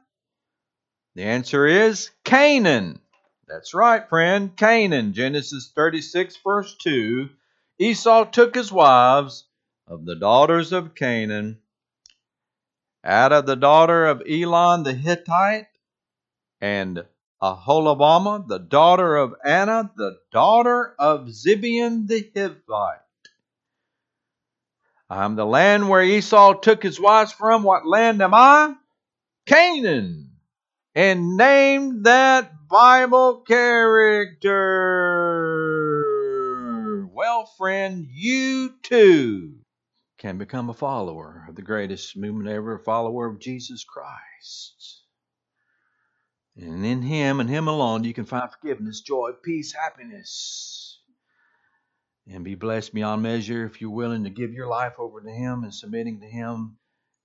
The 1.16 1.24
answer 1.24 1.66
is 1.66 2.12
Canaan. 2.26 3.00
That's 3.48 3.74
right, 3.74 4.08
friend. 4.10 4.56
Canaan. 4.58 5.14
Genesis 5.14 5.72
36, 5.74 6.38
verse 6.44 6.76
2. 6.82 7.30
Esau 7.80 8.26
took 8.26 8.56
his 8.56 8.72
wives 8.72 9.46
of 9.88 10.06
the 10.06 10.16
daughters 10.16 10.74
of 10.74 10.96
Canaan, 10.96 11.60
Adah 13.04 13.42
the 13.42 13.56
daughter 13.56 14.06
of 14.08 14.24
Elon 14.28 14.84
the 14.84 14.94
Hittite, 14.94 15.68
and 16.60 17.06
Aholibamah 17.42 18.48
the 18.48 18.58
daughter 18.58 19.16
of 19.16 19.36
Anna, 19.46 19.92
the 19.96 20.18
daughter 20.32 20.96
of 20.98 21.28
Zibeon 21.28 22.08
the 22.08 22.24
Hivite. 22.36 23.05
I'm 25.10 25.36
the 25.36 25.46
land 25.46 25.88
where 25.88 26.02
Esau 26.04 26.54
took 26.56 26.82
his 26.82 27.00
wives 27.00 27.32
from. 27.32 27.62
What 27.64 27.86
land 27.86 28.22
am 28.22 28.34
I? 28.34 28.76
Canaan. 29.46 30.32
And 30.96 31.38
name 31.38 32.04
that 32.04 32.68
Bible 32.68 33.42
character. 33.42 34.56
Well, 37.14 37.46
friend, 37.58 38.08
you 38.12 38.74
too 38.82 39.60
can 40.18 40.38
become 40.40 40.70
a 40.70 40.74
follower 40.74 41.46
of 41.48 41.56
the 41.56 41.62
greatest 41.62 42.18
movement 42.18 42.50
ever, 42.50 42.76
a 42.76 42.80
follower 42.80 43.28
of 43.28 43.40
Jesus 43.40 43.84
Christ. 43.84 45.04
And 46.58 46.84
in 46.86 47.04
Him 47.04 47.40
and 47.40 47.50
Him 47.50 47.68
alone, 47.68 48.06
you 48.06 48.14
can 48.14 48.26
find 48.26 48.50
forgiveness, 48.50 49.02
joy, 49.02 49.32
peace, 49.44 49.74
happiness 49.74 50.75
and 52.28 52.44
be 52.44 52.56
blessed 52.56 52.94
beyond 52.94 53.22
measure 53.22 53.66
if 53.66 53.82
you're 53.82 53.90
willing 53.90 54.24
to 54.24 54.30
give 54.30 54.54
your 54.54 54.68
life 54.68 54.96
over 54.98 55.22
to 55.22 55.30
Him 55.30 55.64
and 55.64 55.74
submitting 55.74 56.22
to 56.22 56.28
Him 56.28 56.78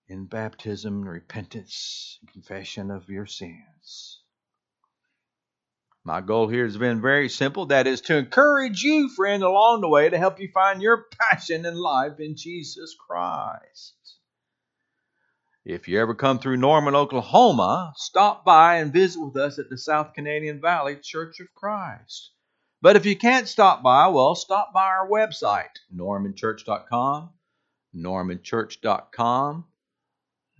in 0.08 0.26
baptism, 0.26 1.02
repentance, 1.02 2.18
and 2.20 2.32
confession 2.32 2.90
of 2.90 3.08
your 3.08 3.26
sins. 3.26 4.22
My 6.02 6.20
goal 6.20 6.48
here 6.48 6.64
has 6.64 6.76
been 6.76 7.00
very 7.00 7.28
simple 7.28 7.66
that 7.66 7.86
is 7.86 8.00
to 8.02 8.16
encourage 8.16 8.82
you, 8.82 9.08
friend, 9.10 9.42
along 9.42 9.82
the 9.82 9.88
way 9.88 10.08
to 10.08 10.18
help 10.18 10.40
you 10.40 10.50
find 10.52 10.80
your 10.80 11.06
passion 11.18 11.66
in 11.66 11.76
life 11.76 12.18
in 12.18 12.36
Jesus 12.36 12.96
Christ. 13.06 13.94
If 15.64 15.88
you 15.88 16.00
ever 16.00 16.14
come 16.14 16.38
through 16.38 16.56
Norman, 16.56 16.94
Oklahoma, 16.94 17.92
stop 17.96 18.44
by 18.46 18.76
and 18.76 18.92
visit 18.92 19.20
with 19.20 19.36
us 19.36 19.58
at 19.58 19.68
the 19.68 19.76
South 19.76 20.14
Canadian 20.14 20.60
Valley 20.60 20.96
Church 20.96 21.38
of 21.38 21.52
Christ. 21.54 22.32
But 22.82 22.96
if 22.96 23.04
you 23.04 23.16
can't 23.16 23.46
stop 23.46 23.82
by, 23.82 24.08
well, 24.08 24.34
stop 24.34 24.72
by 24.72 24.86
our 24.86 25.06
website, 25.08 25.68
normanchurch.com, 25.94 27.30
normanchurch.com, 27.94 29.64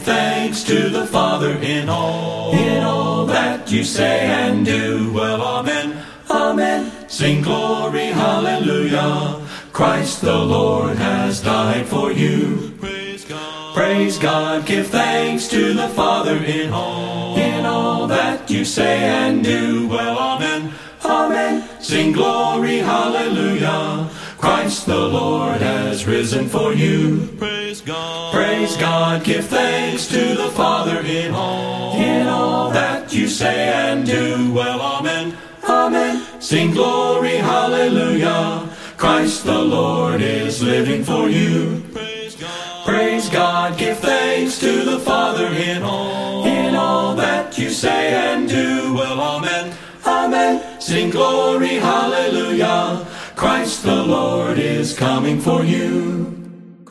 thanks 0.00 0.62
to 0.64 0.88
the 0.88 1.06
Father 1.06 1.52
in 1.58 1.88
all, 1.88 2.52
in 2.52 2.82
all 2.82 3.26
that 3.26 3.70
you 3.70 3.84
say 3.84 4.26
and 4.26 4.64
do. 4.64 5.12
Well, 5.12 5.40
Amen, 5.42 6.04
Amen. 6.30 7.08
Sing 7.08 7.42
glory, 7.42 8.06
hallelujah. 8.06 9.46
Christ 9.72 10.20
the 10.22 10.38
Lord 10.38 10.96
has 10.96 11.42
died 11.42 11.86
for 11.86 12.12
you. 12.12 12.72
Praise 12.80 13.24
God. 13.24 13.74
Praise 13.74 14.18
God, 14.18 14.66
give 14.66 14.88
thanks 14.88 15.48
to 15.48 15.74
the 15.74 15.88
Father 15.88 16.36
in 16.36 16.72
all, 16.72 17.36
in 17.36 17.66
all 17.66 18.06
that 18.06 18.50
you 18.50 18.64
say 18.64 19.04
and 19.04 19.44
do. 19.44 19.88
Well, 19.88 20.18
Amen, 20.18 20.72
Amen. 21.04 21.68
Sing 21.80 22.12
glory, 22.12 22.78
hallelujah. 22.78 24.10
Christ 24.38 24.86
the 24.86 24.98
Lord 24.98 25.60
has 25.60 26.06
risen 26.06 26.48
for 26.48 26.72
you. 26.72 27.26
Praise 27.70 27.82
God. 27.82 28.34
Praise 28.34 28.76
God, 28.78 29.22
give 29.22 29.46
thanks 29.46 30.08
to 30.08 30.34
the 30.34 30.50
Father 30.56 31.02
in 31.02 31.32
all, 31.32 31.96
in 31.96 32.26
all 32.26 32.68
that 32.72 33.12
you 33.14 33.28
say 33.28 33.68
and 33.68 34.04
do. 34.04 34.52
Well, 34.52 34.80
Amen, 34.80 35.38
Amen. 35.68 36.26
Sing 36.40 36.72
glory, 36.72 37.36
hallelujah. 37.36 38.68
Christ 38.96 39.44
the 39.44 39.56
Lord 39.56 40.20
is 40.20 40.60
living 40.64 41.04
for 41.04 41.28
you. 41.28 41.84
Praise 41.92 42.34
God. 42.34 42.86
Praise 42.86 43.28
God, 43.28 43.78
give 43.78 44.00
thanks 44.00 44.58
to 44.58 44.82
the 44.82 44.98
Father 44.98 45.46
in 45.46 45.84
all, 45.84 46.46
in 46.46 46.74
all 46.74 47.14
that 47.14 47.56
you 47.56 47.70
say 47.70 48.14
and 48.14 48.48
do. 48.48 48.94
Well, 48.94 49.20
Amen, 49.20 49.76
Amen. 50.04 50.80
Sing 50.80 51.10
glory, 51.10 51.76
hallelujah. 51.76 53.06
Christ 53.36 53.84
the 53.84 54.02
Lord 54.02 54.58
is 54.58 54.92
coming 54.92 55.40
for 55.40 55.62
you. 55.62 56.19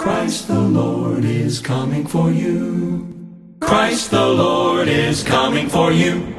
Christ 0.10 0.48
the 0.48 0.60
Lord 0.60 1.24
is 1.24 1.60
coming 1.60 2.04
for 2.04 2.32
you. 2.32 3.06
Christ 3.60 4.10
the 4.10 4.26
Lord 4.26 4.88
is 4.88 5.24
coming 5.24 5.70
for 5.70 5.92
you. 5.92 6.39